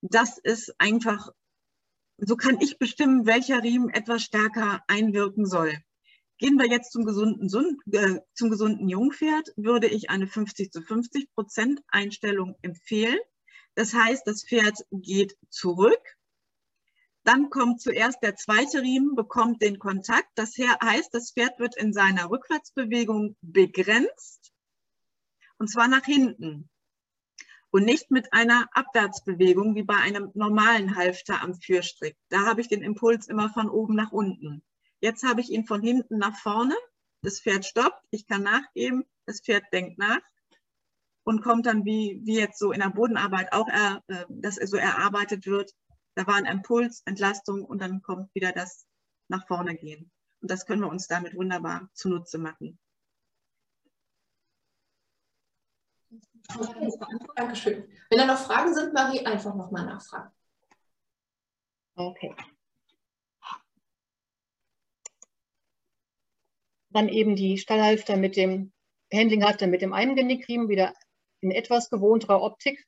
Das 0.03 0.37
ist 0.37 0.75
einfach 0.79 1.31
so 2.25 2.37
kann 2.37 2.61
ich 2.61 2.79
bestimmen, 2.79 3.27
welcher 3.27 3.63
Riemen 3.63 3.91
etwas 3.91 4.23
stärker 4.23 4.83
einwirken 4.87 5.45
soll. 5.45 5.77
Gehen 6.39 6.57
wir 6.57 6.69
jetzt 6.69 6.93
zum 6.93 7.05
gesunden, 7.05 7.49
äh, 7.93 8.21
zum 8.35 8.51
gesunden 8.51 8.89
Jungpferd, 8.89 9.53
würde 9.57 9.89
ich 9.89 10.09
eine 10.09 10.29
50 10.29 10.71
zu 10.73 10.83
50 10.83 11.33
Prozent 11.35 11.81
Einstellung 11.89 12.57
empfehlen. 12.63 13.19
Das 13.75 13.93
heißt, 13.93 14.27
das 14.27 14.45
Pferd 14.45 14.79
geht 14.93 15.37
zurück. 15.51 16.01
Dann 17.25 17.51
kommt 17.51 17.81
zuerst 17.81 18.23
der 18.23 18.37
zweite 18.37 18.83
Riemen, 18.83 19.15
bekommt 19.15 19.63
den 19.63 19.79
Kontakt. 19.79 20.31
Das 20.37 20.57
heißt, 20.57 21.13
das 21.13 21.33
Pferd 21.33 21.59
wird 21.59 21.77
in 21.77 21.93
seiner 21.93 22.31
Rückwärtsbewegung 22.31 23.37
begrenzt. 23.41 24.53
Und 25.59 25.69
zwar 25.69 25.89
nach 25.89 26.05
hinten 26.05 26.69
und 27.73 27.85
nicht 27.85 28.11
mit 28.11 28.33
einer 28.33 28.69
Abwärtsbewegung 28.73 29.75
wie 29.75 29.83
bei 29.83 29.97
einem 29.97 30.31
normalen 30.35 30.95
Halfter 30.95 31.43
am 31.43 31.55
Führstrick. 31.55 32.17
Da 32.29 32.45
habe 32.45 32.61
ich 32.61 32.69
den 32.69 32.83
Impuls 32.83 33.27
immer 33.29 33.49
von 33.49 33.69
oben 33.69 33.95
nach 33.95 34.13
unten. 34.13 34.63
Jetzt 35.01 35.25
habe 35.25 35.41
ich 35.41 35.51
ihn 35.51 35.67
von 35.67 35.83
hinten 35.83 36.19
nach 36.19 36.37
vorne. 36.37 36.77
Das 37.23 37.41
Pferd 37.41 37.65
stoppt, 37.65 38.05
ich 38.11 38.27
kann 38.27 38.43
nachgeben, 38.43 39.05
das 39.27 39.41
Pferd 39.41 39.65
denkt 39.73 39.99
nach 39.99 40.21
und 41.25 41.43
kommt 41.43 41.67
dann, 41.67 41.85
wie, 41.85 42.21
wie 42.25 42.39
jetzt 42.39 42.59
so 42.59 42.73
in 42.73 42.81
der 42.81 42.91
Bodenarbeit 42.91 43.53
auch, 43.53 43.69
er, 43.69 44.03
äh, 44.09 44.25
dass 44.29 44.59
er 44.59 44.67
so 44.67 44.77
erarbeitet 44.77 45.47
wird. 45.47 45.73
Da 46.15 46.27
war 46.27 46.35
ein 46.35 46.47
Impuls, 46.47 47.03
Entlastung 47.07 47.65
und 47.65 47.81
dann 47.81 48.03
kommt 48.03 48.35
wieder 48.35 48.53
das 48.53 48.87
nach 49.29 49.47
vorne 49.47 49.77
gehen. 49.77 50.11
Und 50.41 50.51
das 50.51 50.67
können 50.67 50.83
wir 50.83 50.89
uns 50.89 51.07
damit 51.07 51.35
wunderbar 51.35 51.89
zunutze 51.95 52.39
machen. 52.39 52.79
Dankeschön. 57.35 57.89
Wenn 58.11 58.19
da 58.19 58.27
noch 58.27 58.39
Fragen 58.39 58.75
sind, 58.75 58.93
Marie, 58.93 59.25
einfach 59.25 59.55
nochmal 59.55 59.87
nachfragen. 59.87 60.31
Okay. 61.95 62.35
Dann 66.91 67.09
eben 67.09 67.37
die 67.37 67.59
Stallhalfter 67.59 68.17
mit 68.17 68.37
dem 68.37 68.73
Handlinghalfter 69.13 69.67
mit 69.67 69.83
dem 69.83 69.93
einen 69.93 70.17
Genickriemen 70.17 70.69
wieder 70.69 70.95
in 71.41 71.51
etwas 71.51 71.91
gewohnterer 71.91 72.43
Optik, 72.43 72.87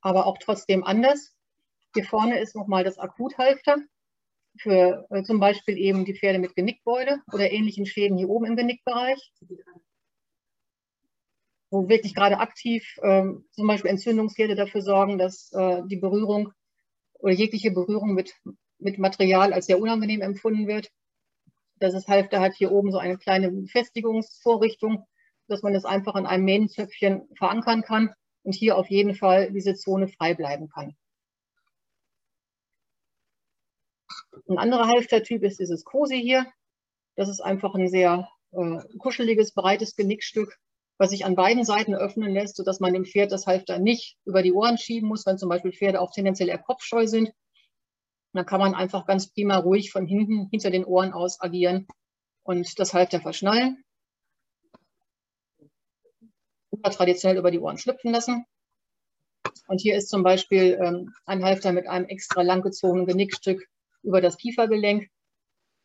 aber 0.00 0.26
auch 0.26 0.38
trotzdem 0.38 0.84
anders. 0.84 1.34
Hier 1.94 2.04
vorne 2.04 2.40
ist 2.40 2.54
nochmal 2.54 2.84
das 2.84 2.98
Akuthalfter 2.98 3.78
für 4.58 5.06
äh, 5.10 5.22
zum 5.22 5.40
Beispiel 5.40 5.78
eben 5.78 6.04
die 6.04 6.14
Pferde 6.14 6.38
mit 6.38 6.54
Genickbeule 6.54 7.22
oder 7.32 7.50
ähnlichen 7.50 7.86
Schäden 7.86 8.18
hier 8.18 8.28
oben 8.28 8.46
im 8.46 8.56
Genickbereich 8.56 9.32
wo 11.72 11.88
wirklich 11.88 12.14
gerade 12.14 12.38
aktiv 12.38 12.98
ähm, 13.02 13.46
zum 13.50 13.66
Beispiel 13.66 13.90
Entzündungsherde 13.90 14.54
dafür 14.54 14.82
sorgen, 14.82 15.16
dass 15.16 15.50
äh, 15.52 15.80
die 15.86 15.96
Berührung 15.96 16.52
oder 17.14 17.32
jegliche 17.32 17.70
Berührung 17.70 18.12
mit, 18.12 18.34
mit 18.78 18.98
Material 18.98 19.54
als 19.54 19.66
sehr 19.66 19.80
unangenehm 19.80 20.20
empfunden 20.20 20.66
wird. 20.66 20.90
Das 21.76 21.94
ist 21.94 22.08
Halfter 22.08 22.40
hat 22.40 22.52
hier 22.54 22.72
oben 22.72 22.92
so 22.92 22.98
eine 22.98 23.16
kleine 23.16 23.50
Befestigungsvorrichtung, 23.50 25.06
dass 25.48 25.62
man 25.62 25.72
das 25.72 25.86
einfach 25.86 26.14
an 26.14 26.26
einem 26.26 26.44
Mähnenzöpfchen 26.44 27.22
verankern 27.38 27.80
kann 27.80 28.12
und 28.42 28.54
hier 28.54 28.76
auf 28.76 28.90
jeden 28.90 29.14
Fall 29.14 29.50
diese 29.50 29.74
Zone 29.74 30.08
frei 30.08 30.34
bleiben 30.34 30.68
kann. 30.68 30.94
Ein 34.46 34.58
anderer 34.58 34.88
Halftertyp 34.88 35.42
ist 35.42 35.58
dieses 35.58 35.84
Cosi 35.84 36.20
hier. 36.20 36.46
Das 37.16 37.30
ist 37.30 37.40
einfach 37.40 37.74
ein 37.74 37.88
sehr 37.88 38.28
äh, 38.50 38.78
kuscheliges, 38.98 39.54
breites 39.54 39.96
Genickstück, 39.96 40.58
was 41.02 41.10
sich 41.10 41.24
an 41.24 41.34
beiden 41.34 41.64
Seiten 41.64 41.96
öffnen 41.96 42.32
lässt, 42.32 42.54
sodass 42.54 42.78
man 42.78 42.92
dem 42.92 43.04
Pferd 43.04 43.32
das 43.32 43.48
Halfter 43.48 43.80
nicht 43.80 44.16
über 44.24 44.40
die 44.40 44.52
Ohren 44.52 44.78
schieben 44.78 45.08
muss, 45.08 45.26
wenn 45.26 45.36
zum 45.36 45.48
Beispiel 45.48 45.72
Pferde 45.72 46.00
auch 46.00 46.12
tendenziell 46.12 46.48
eher 46.48 46.58
kopfscheu 46.58 47.08
sind. 47.08 47.32
Dann 48.32 48.46
kann 48.46 48.60
man 48.60 48.76
einfach 48.76 49.04
ganz 49.04 49.26
prima 49.26 49.56
ruhig 49.56 49.90
von 49.90 50.06
hinten, 50.06 50.46
hinter 50.52 50.70
den 50.70 50.84
Ohren 50.84 51.12
aus 51.12 51.40
agieren 51.40 51.88
und 52.44 52.78
das 52.78 52.94
Halfter 52.94 53.20
verschnallen. 53.20 53.82
Oder 56.70 56.90
traditionell 56.92 57.36
über 57.36 57.50
die 57.50 57.58
Ohren 57.58 57.78
schlüpfen 57.78 58.12
lassen. 58.12 58.44
Und 59.66 59.80
hier 59.80 59.96
ist 59.96 60.08
zum 60.08 60.22
Beispiel 60.22 60.78
ähm, 60.80 61.12
ein 61.26 61.42
Halfter 61.42 61.72
mit 61.72 61.88
einem 61.88 62.06
extra 62.06 62.42
langgezogenen 62.42 63.06
Genickstück 63.06 63.68
über 64.04 64.20
das 64.20 64.36
Kiefergelenk 64.36 65.10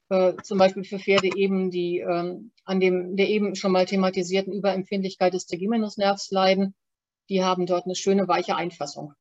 äh, 0.10 0.34
zum 0.44 0.58
Beispiel 0.58 0.84
für 0.84 1.00
Pferde 1.00 1.30
eben, 1.36 1.70
die 1.72 2.00
ähm, 2.00 2.52
an 2.64 2.80
dem 2.80 3.16
der 3.16 3.30
eben 3.30 3.56
schon 3.56 3.72
mal 3.72 3.86
thematisierten 3.86 4.54
Überempfindlichkeit 4.54 5.34
des 5.34 5.48
Trigeminusnervs 5.48 6.32
leiden, 6.32 6.76
die 7.30 7.44
haben 7.44 7.66
dort 7.66 7.86
eine 7.86 7.96
schöne 7.96 8.28
weiche 8.28 8.56
Einfassung. 8.56 9.14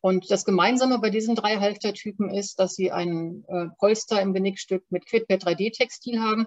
Und 0.00 0.30
das 0.30 0.44
Gemeinsame 0.44 0.98
bei 1.00 1.10
diesen 1.10 1.34
drei 1.34 1.56
Halftertypen 1.56 2.30
ist, 2.30 2.60
dass 2.60 2.74
sie 2.74 2.92
ein 2.92 3.44
äh, 3.48 3.66
Polster 3.78 4.22
im 4.22 4.32
Genickstück 4.32 4.84
mit 4.90 5.06
Quidpad 5.06 5.44
3D-Textil 5.44 6.20
haben. 6.20 6.46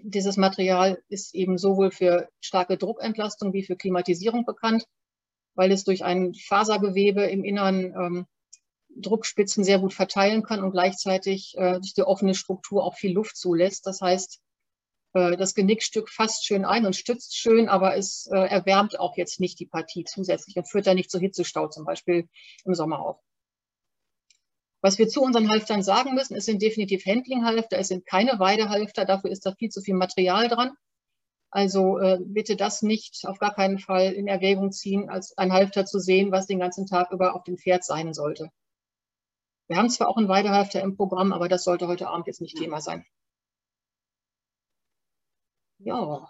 Dieses 0.00 0.36
Material 0.36 1.00
ist 1.08 1.34
eben 1.34 1.56
sowohl 1.56 1.90
für 1.92 2.28
starke 2.40 2.76
Druckentlastung 2.76 3.52
wie 3.52 3.62
für 3.62 3.76
Klimatisierung 3.76 4.44
bekannt, 4.44 4.84
weil 5.54 5.70
es 5.72 5.84
durch 5.84 6.04
ein 6.04 6.34
Fasergewebe 6.34 7.22
im 7.22 7.44
Innern 7.44 7.94
ähm, 7.94 8.26
Druckspitzen 9.00 9.64
sehr 9.64 9.78
gut 9.78 9.94
verteilen 9.94 10.42
kann 10.42 10.62
und 10.62 10.72
gleichzeitig 10.72 11.54
äh, 11.56 11.74
durch 11.74 11.94
die 11.94 12.02
offene 12.02 12.34
Struktur 12.34 12.84
auch 12.84 12.96
viel 12.96 13.12
Luft 13.12 13.36
zulässt. 13.36 13.86
Das 13.86 14.00
heißt, 14.00 14.40
äh, 15.14 15.36
das 15.36 15.54
Genickstück 15.54 16.10
fasst 16.10 16.46
schön 16.46 16.64
ein 16.64 16.86
und 16.86 16.96
stützt 16.96 17.36
schön, 17.36 17.68
aber 17.68 17.96
es 17.96 18.28
äh, 18.32 18.38
erwärmt 18.38 18.98
auch 18.98 19.16
jetzt 19.16 19.40
nicht 19.40 19.58
die 19.60 19.66
Partie 19.66 20.04
zusätzlich 20.04 20.56
und 20.56 20.68
führt 20.68 20.86
da 20.86 20.94
nicht 20.94 21.10
zu 21.10 21.18
Hitzestau, 21.18 21.68
zum 21.68 21.84
Beispiel 21.84 22.28
im 22.64 22.74
Sommer 22.74 23.00
auch. 23.00 23.20
Was 24.80 24.98
wir 24.98 25.08
zu 25.08 25.22
unseren 25.22 25.50
Halftern 25.50 25.82
sagen 25.82 26.14
müssen, 26.14 26.36
es 26.36 26.44
sind 26.44 26.62
definitiv 26.62 27.04
Handling-Halfter, 27.04 27.78
es 27.78 27.88
sind 27.88 28.06
keine 28.06 28.38
Weidehalfter, 28.38 29.04
dafür 29.04 29.30
ist 29.30 29.44
da 29.44 29.52
viel 29.54 29.70
zu 29.70 29.80
viel 29.80 29.94
Material 29.94 30.48
dran. 30.48 30.72
Also 31.50 31.98
äh, 31.98 32.18
bitte 32.20 32.56
das 32.56 32.82
nicht 32.82 33.24
auf 33.26 33.38
gar 33.38 33.54
keinen 33.54 33.78
Fall 33.78 34.12
in 34.12 34.28
Erwägung 34.28 34.70
ziehen, 34.70 35.08
als 35.08 35.36
ein 35.36 35.52
Halfter 35.52 35.86
zu 35.86 35.98
sehen, 35.98 36.30
was 36.30 36.46
den 36.46 36.60
ganzen 36.60 36.86
Tag 36.86 37.10
über 37.10 37.34
auf 37.34 37.42
dem 37.44 37.56
Pferd 37.56 37.84
sein 37.84 38.12
sollte. 38.12 38.50
Wir 39.68 39.76
haben 39.76 39.90
zwar 39.90 40.08
auch 40.08 40.16
einen 40.16 40.28
Weidehalfter 40.28 40.80
im 40.80 40.96
Programm, 40.96 41.32
aber 41.32 41.48
das 41.48 41.62
sollte 41.62 41.86
heute 41.88 42.08
Abend 42.08 42.26
jetzt 42.26 42.40
nicht 42.40 42.56
Thema 42.56 42.80
sein. 42.80 43.04
Ja, 45.78 46.26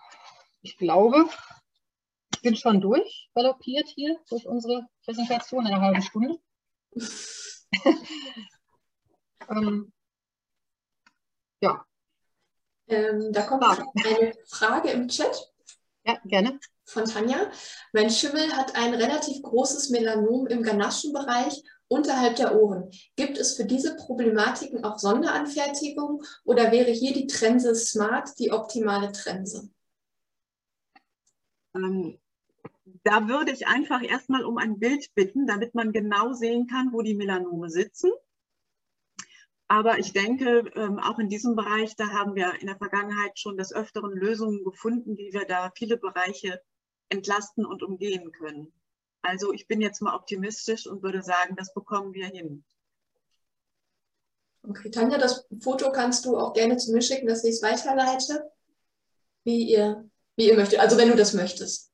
ich 0.61 0.77
glaube, 0.77 1.29
ich 2.35 2.43
bin 2.43 2.57
schon 2.57 2.81
durch, 2.81 3.31
galoppiert 3.35 3.89
hier 3.89 4.19
durch 4.29 4.45
unsere 4.47 4.89
Präsentation 5.05 5.67
in 5.67 5.73
einer 5.73 5.81
halben 5.81 6.03
Stunde. 6.03 6.37
ähm, 9.49 9.93
ja. 11.61 11.87
Ähm, 12.89 13.33
da 13.33 13.43
kommt 13.43 13.65
Frage. 13.65 13.87
eine 14.05 14.35
Frage 14.49 14.91
im 14.91 15.07
Chat. 15.09 15.53
Ja, 16.05 16.19
gerne. 16.25 16.59
Von 16.85 17.05
Tanja. 17.05 17.53
Mein 17.93 18.11
Schimmel 18.11 18.53
hat 18.57 18.75
ein 18.75 18.95
relativ 18.95 19.43
großes 19.43 19.91
Melanom 19.91 20.49
im 20.49 20.63
Ganaschenbereich 20.63 21.63
unterhalb 21.89 22.37
der 22.37 22.55
Ohren. 22.55 22.91
Gibt 23.17 23.39
es 23.39 23.57
für 23.57 23.65
diese 23.65 23.97
Problematiken 23.97 24.85
auch 24.85 24.99
Sonderanfertigungen 24.99 26.23
oder 26.45 26.71
wäre 26.71 26.91
hier 26.91 27.13
die 27.13 27.27
Trense 27.27 27.75
Smart 27.75 28.39
die 28.39 28.53
optimale 28.53 29.13
Trense? 29.13 29.71
Ähm, 31.75 32.19
da 33.05 33.29
würde 33.29 33.53
ich 33.53 33.67
einfach 33.67 34.03
erstmal 34.03 34.45
um 34.45 34.59
ein 34.59 34.79
Bild 34.79 35.15
bitten, 35.15 35.47
damit 35.47 35.75
man 35.75 35.93
genau 35.93 36.33
sehen 36.33 36.67
kann, 36.67 36.93
wo 36.93 37.03
die 37.03 37.15
Melanome 37.15 37.71
sitzen. 37.71 38.11
Aber 39.71 39.99
ich 39.99 40.15
denke, 40.15 40.71
ähm, 40.77 40.99
auch 40.99 41.19
in 41.19 41.29
diesem 41.29 41.55
Bereich, 41.55 41.95
da 41.95 42.09
haben 42.09 42.35
wir 42.35 42.55
in 42.61 42.67
der 42.67 42.79
Vergangenheit 42.79 43.39
schon 43.39 43.59
des 43.59 43.75
Öfteren 43.75 44.13
Lösungen 44.13 44.65
gefunden, 44.65 45.19
wie 45.19 45.33
wir 45.33 45.45
da 45.45 45.71
viele 45.77 45.99
Bereiche 45.99 46.63
entlasten 47.11 47.67
und 47.67 47.83
umgehen 47.83 48.33
können. 48.33 48.73
Also 49.23 49.53
ich 49.53 49.67
bin 49.67 49.81
jetzt 49.81 50.01
mal 50.01 50.15
optimistisch 50.15 50.87
und 50.87 51.03
würde 51.03 51.23
sagen, 51.23 51.57
das 51.57 51.75
bekommen 51.75 52.15
wir 52.15 52.27
hin. 52.27 52.65
Okay, 54.63 54.91
Tanja, 54.91 55.19
das 55.19 55.47
Foto 55.61 55.93
kannst 55.93 56.25
du 56.25 56.37
auch 56.37 56.53
gerne 56.53 56.77
zu 56.77 56.93
mir 56.93 57.03
schicken, 57.03 57.27
dass 57.27 57.45
ich 57.45 57.55
es 57.55 57.63
weiterleite, 57.63 58.51
wie 59.45 59.71
ihr, 59.71 60.09
wie 60.37 60.49
ihr 60.49 60.57
möchtet. 60.57 60.81
Also 60.81 60.97
wenn 60.97 61.09
du 61.09 61.17
das 61.17 61.33
möchtest. 61.33 61.91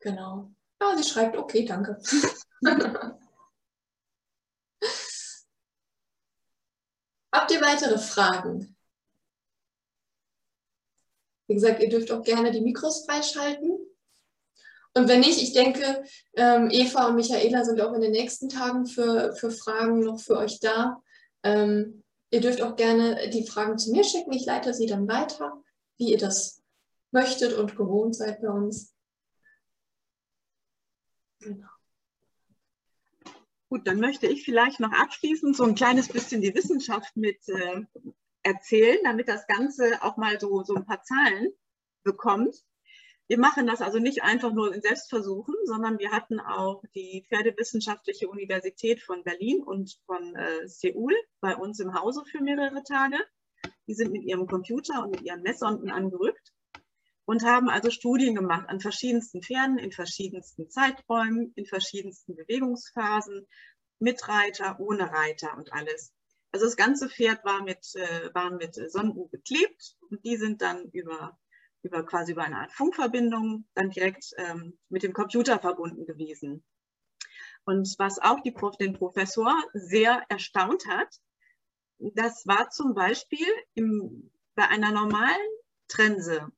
Genau. 0.00 0.52
Ja, 0.80 0.96
sie 0.96 1.04
schreibt, 1.04 1.36
okay, 1.36 1.64
danke. 1.64 2.00
Habt 7.32 7.50
ihr 7.50 7.60
weitere 7.60 7.98
Fragen? 7.98 8.76
Wie 11.48 11.54
gesagt, 11.54 11.82
ihr 11.82 11.88
dürft 11.88 12.10
auch 12.10 12.22
gerne 12.22 12.50
die 12.50 12.60
Mikros 12.60 13.04
freischalten. 13.04 13.75
Und 14.96 15.08
wenn 15.08 15.20
nicht, 15.20 15.42
ich 15.42 15.52
denke, 15.52 16.04
ähm, 16.36 16.70
Eva 16.70 17.08
und 17.08 17.16
Michaela 17.16 17.66
sind 17.66 17.82
auch 17.82 17.92
in 17.92 18.00
den 18.00 18.12
nächsten 18.12 18.48
Tagen 18.48 18.86
für, 18.86 19.34
für 19.34 19.50
Fragen 19.50 20.00
noch 20.00 20.18
für 20.18 20.38
euch 20.38 20.58
da. 20.58 21.02
Ähm, 21.42 22.02
ihr 22.30 22.40
dürft 22.40 22.62
auch 22.62 22.76
gerne 22.76 23.28
die 23.28 23.46
Fragen 23.46 23.76
zu 23.76 23.90
mir 23.90 24.04
schicken. 24.04 24.32
Ich 24.32 24.46
leite 24.46 24.72
sie 24.72 24.86
dann 24.86 25.06
weiter, 25.06 25.62
wie 25.98 26.12
ihr 26.12 26.16
das 26.16 26.62
möchtet 27.10 27.52
und 27.52 27.76
gewohnt 27.76 28.16
seid 28.16 28.40
bei 28.40 28.48
uns. 28.48 28.94
Genau. 31.40 31.68
Gut, 33.68 33.86
dann 33.86 34.00
möchte 34.00 34.28
ich 34.28 34.46
vielleicht 34.46 34.80
noch 34.80 34.92
abschließend 34.92 35.54
so 35.54 35.64
ein 35.64 35.74
kleines 35.74 36.08
bisschen 36.08 36.40
die 36.40 36.54
Wissenschaft 36.54 37.14
mit 37.18 37.46
äh, 37.48 37.82
erzählen, 38.42 38.96
damit 39.04 39.28
das 39.28 39.46
Ganze 39.46 40.02
auch 40.02 40.16
mal 40.16 40.40
so, 40.40 40.64
so 40.64 40.74
ein 40.74 40.86
paar 40.86 41.02
Zahlen 41.02 41.52
bekommt. 42.02 42.64
Wir 43.28 43.38
machen 43.38 43.66
das 43.66 43.80
also 43.80 43.98
nicht 43.98 44.22
einfach 44.22 44.52
nur 44.52 44.72
in 44.72 44.82
Selbstversuchen, 44.82 45.54
sondern 45.64 45.98
wir 45.98 46.12
hatten 46.12 46.38
auch 46.38 46.84
die 46.94 47.24
Pferdewissenschaftliche 47.28 48.28
Universität 48.28 49.02
von 49.02 49.24
Berlin 49.24 49.62
und 49.64 49.98
von 50.06 50.36
äh, 50.36 50.68
Seoul 50.68 51.12
bei 51.40 51.56
uns 51.56 51.80
im 51.80 51.94
Hause 51.94 52.24
für 52.24 52.40
mehrere 52.40 52.84
Tage. 52.84 53.18
Die 53.88 53.94
sind 53.94 54.12
mit 54.12 54.22
ihrem 54.22 54.46
Computer 54.46 55.02
und 55.02 55.10
mit 55.10 55.22
ihren 55.22 55.42
Messsonden 55.42 55.90
angerückt 55.90 56.52
und 57.24 57.44
haben 57.44 57.68
also 57.68 57.90
Studien 57.90 58.36
gemacht 58.36 58.68
an 58.68 58.80
verschiedensten 58.80 59.42
Pferden, 59.42 59.78
in 59.78 59.90
verschiedensten 59.90 60.70
Zeiträumen, 60.70 61.52
in 61.56 61.66
verschiedensten 61.66 62.36
Bewegungsphasen, 62.36 63.46
mit 63.98 64.28
Reiter, 64.28 64.78
ohne 64.78 65.10
Reiter 65.10 65.56
und 65.56 65.72
alles. 65.72 66.12
Also 66.52 66.66
das 66.66 66.76
ganze 66.76 67.08
Pferd 67.08 67.44
war 67.44 67.62
mit, 67.62 67.94
äh, 67.96 68.32
war 68.34 68.50
mit 68.52 68.74
Sonden 68.90 69.28
beklebt 69.30 69.96
und 70.10 70.24
die 70.24 70.36
sind 70.36 70.62
dann 70.62 70.84
über 70.92 71.36
über 71.86 72.04
quasi 72.04 72.32
über 72.32 72.44
eine 72.44 72.58
Art 72.58 72.72
Funkverbindung 72.72 73.66
dann 73.74 73.90
direkt 73.90 74.32
ähm, 74.36 74.78
mit 74.88 75.02
dem 75.02 75.12
Computer 75.12 75.58
verbunden 75.58 76.06
gewesen. 76.06 76.64
Und 77.64 77.94
was 77.98 78.18
auch 78.20 78.40
die, 78.40 78.54
den 78.78 78.92
Professor 78.94 79.52
sehr 79.72 80.24
erstaunt 80.28 80.86
hat, 80.86 81.08
das 81.98 82.46
war 82.46 82.70
zum 82.70 82.94
Beispiel 82.94 83.46
im, 83.74 84.30
bei 84.54 84.68
einer 84.68 84.92
normalen 84.92 85.48
Trense, 85.88 86.52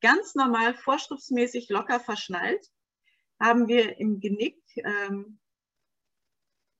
ganz 0.00 0.34
normal 0.34 0.74
vorschriftsmäßig 0.74 1.68
locker 1.68 2.00
verschnallt, 2.00 2.66
haben 3.40 3.68
wir 3.68 3.98
im 3.98 4.20
Genick 4.20 4.60
ähm, 4.76 5.38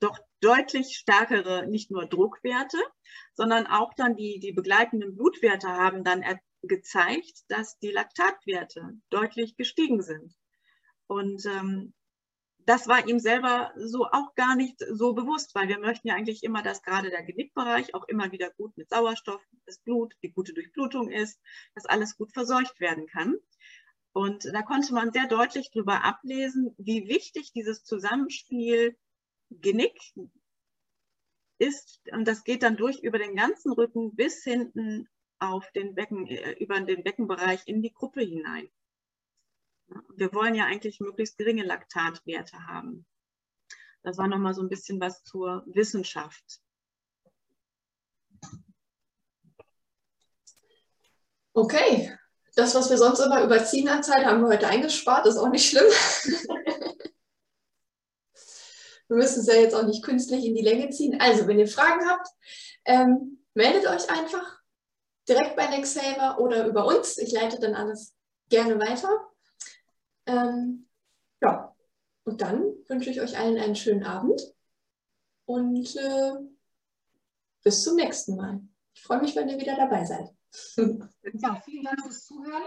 doch 0.00 0.18
deutlich 0.40 0.96
stärkere, 0.96 1.66
nicht 1.66 1.90
nur 1.90 2.06
Druckwerte, 2.06 2.78
sondern 3.34 3.66
auch 3.66 3.92
dann 3.94 4.16
die, 4.16 4.38
die 4.38 4.52
begleitenden 4.52 5.16
Blutwerte 5.16 5.68
haben 5.68 6.04
dann 6.04 6.22
gezeigt, 6.62 7.44
dass 7.48 7.78
die 7.78 7.90
Laktatwerte 7.90 8.98
deutlich 9.10 9.56
gestiegen 9.56 10.02
sind. 10.02 10.34
Und 11.06 11.44
ähm, 11.46 11.94
das 12.68 12.86
war 12.86 13.08
ihm 13.08 13.18
selber 13.18 13.72
so 13.76 14.06
auch 14.06 14.34
gar 14.34 14.54
nicht 14.54 14.76
so 14.90 15.14
bewusst, 15.14 15.54
weil 15.54 15.68
wir 15.68 15.78
möchten 15.78 16.08
ja 16.08 16.14
eigentlich 16.14 16.42
immer, 16.42 16.62
dass 16.62 16.82
gerade 16.82 17.08
der 17.08 17.22
Genickbereich 17.22 17.94
auch 17.94 18.06
immer 18.08 18.30
wieder 18.30 18.50
gut 18.50 18.76
mit 18.76 18.90
Sauerstoff, 18.90 19.42
das 19.64 19.78
Blut, 19.78 20.14
die 20.22 20.32
gute 20.32 20.52
Durchblutung 20.52 21.10
ist, 21.10 21.40
dass 21.74 21.86
alles 21.86 22.16
gut 22.16 22.32
verseucht 22.32 22.78
werden 22.78 23.06
kann. 23.06 23.36
Und 24.12 24.44
da 24.44 24.62
konnte 24.62 24.92
man 24.92 25.12
sehr 25.12 25.26
deutlich 25.28 25.70
darüber 25.72 26.04
ablesen, 26.04 26.74
wie 26.76 27.08
wichtig 27.08 27.52
dieses 27.52 27.84
Zusammenspiel 27.84 28.98
Genick 29.50 29.98
ist. 31.58 32.02
Und 32.12 32.28
das 32.28 32.44
geht 32.44 32.62
dann 32.62 32.76
durch 32.76 32.98
über 33.00 33.18
den 33.18 33.34
ganzen 33.34 33.72
Rücken 33.72 34.14
bis 34.14 34.42
hinten 34.44 35.08
auf 35.38 35.70
den 35.72 35.94
Becken, 35.94 36.26
äh, 36.26 36.52
über 36.52 36.80
den 36.80 37.02
Beckenbereich 37.02 37.62
in 37.66 37.82
die 37.82 37.92
Gruppe 37.92 38.20
hinein. 38.20 38.68
Wir 40.16 40.32
wollen 40.34 40.54
ja 40.54 40.66
eigentlich 40.66 41.00
möglichst 41.00 41.38
geringe 41.38 41.64
Laktatwerte 41.64 42.66
haben. 42.66 43.06
Das 44.02 44.18
war 44.18 44.28
nochmal 44.28 44.54
so 44.54 44.62
ein 44.62 44.68
bisschen 44.68 45.00
was 45.00 45.24
zur 45.24 45.64
Wissenschaft. 45.66 46.60
Okay, 51.52 52.16
das, 52.54 52.74
was 52.74 52.90
wir 52.90 52.98
sonst 52.98 53.20
immer 53.20 53.42
überziehen 53.42 53.88
an 53.88 54.02
Zeit, 54.02 54.24
haben 54.24 54.42
wir 54.42 54.48
heute 54.48 54.68
eingespart, 54.68 55.26
ist 55.26 55.36
auch 55.36 55.48
nicht 55.48 55.68
schlimm. 55.68 55.84
wir 59.08 59.16
müssen 59.16 59.40
es 59.40 59.46
ja 59.46 59.54
jetzt 59.54 59.74
auch 59.74 59.84
nicht 59.84 60.04
künstlich 60.04 60.44
in 60.44 60.54
die 60.54 60.62
Länge 60.62 60.90
ziehen. 60.90 61.20
Also, 61.20 61.46
wenn 61.46 61.58
ihr 61.58 61.66
Fragen 61.66 62.08
habt, 62.08 62.28
ähm, 62.84 63.44
meldet 63.54 63.86
euch 63.86 64.08
einfach 64.10 64.57
direkt 65.28 65.56
bei 65.56 65.66
Nextsaver 65.66 66.40
oder 66.40 66.66
über 66.66 66.86
uns. 66.86 67.18
Ich 67.18 67.32
leite 67.32 67.58
dann 67.58 67.74
alles 67.74 68.14
gerne 68.48 68.78
weiter. 68.78 69.08
Ähm, 70.26 70.88
ja, 71.40 71.74
und 72.24 72.40
dann 72.40 72.62
wünsche 72.88 73.10
ich 73.10 73.20
euch 73.20 73.38
allen 73.38 73.58
einen 73.58 73.76
schönen 73.76 74.04
Abend 74.04 74.40
und 75.46 75.96
äh, 75.96 76.32
bis 77.62 77.82
zum 77.82 77.96
nächsten 77.96 78.36
Mal. 78.36 78.60
Ich 78.94 79.02
freue 79.02 79.20
mich, 79.20 79.34
wenn 79.36 79.48
ihr 79.48 79.58
wieder 79.58 79.76
dabei 79.76 80.04
seid. 80.04 80.28
Ja, 81.34 81.56
vielen 81.56 81.84
Dank 81.84 82.00
fürs 82.00 82.24
Zuhören. 82.24 82.62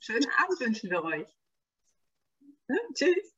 Schönen 0.00 0.28
Abend 0.38 0.58
wünschen 0.58 0.90
wir 0.90 1.04
euch. 1.04 1.28
Ja, 2.68 2.76
tschüss. 2.94 3.32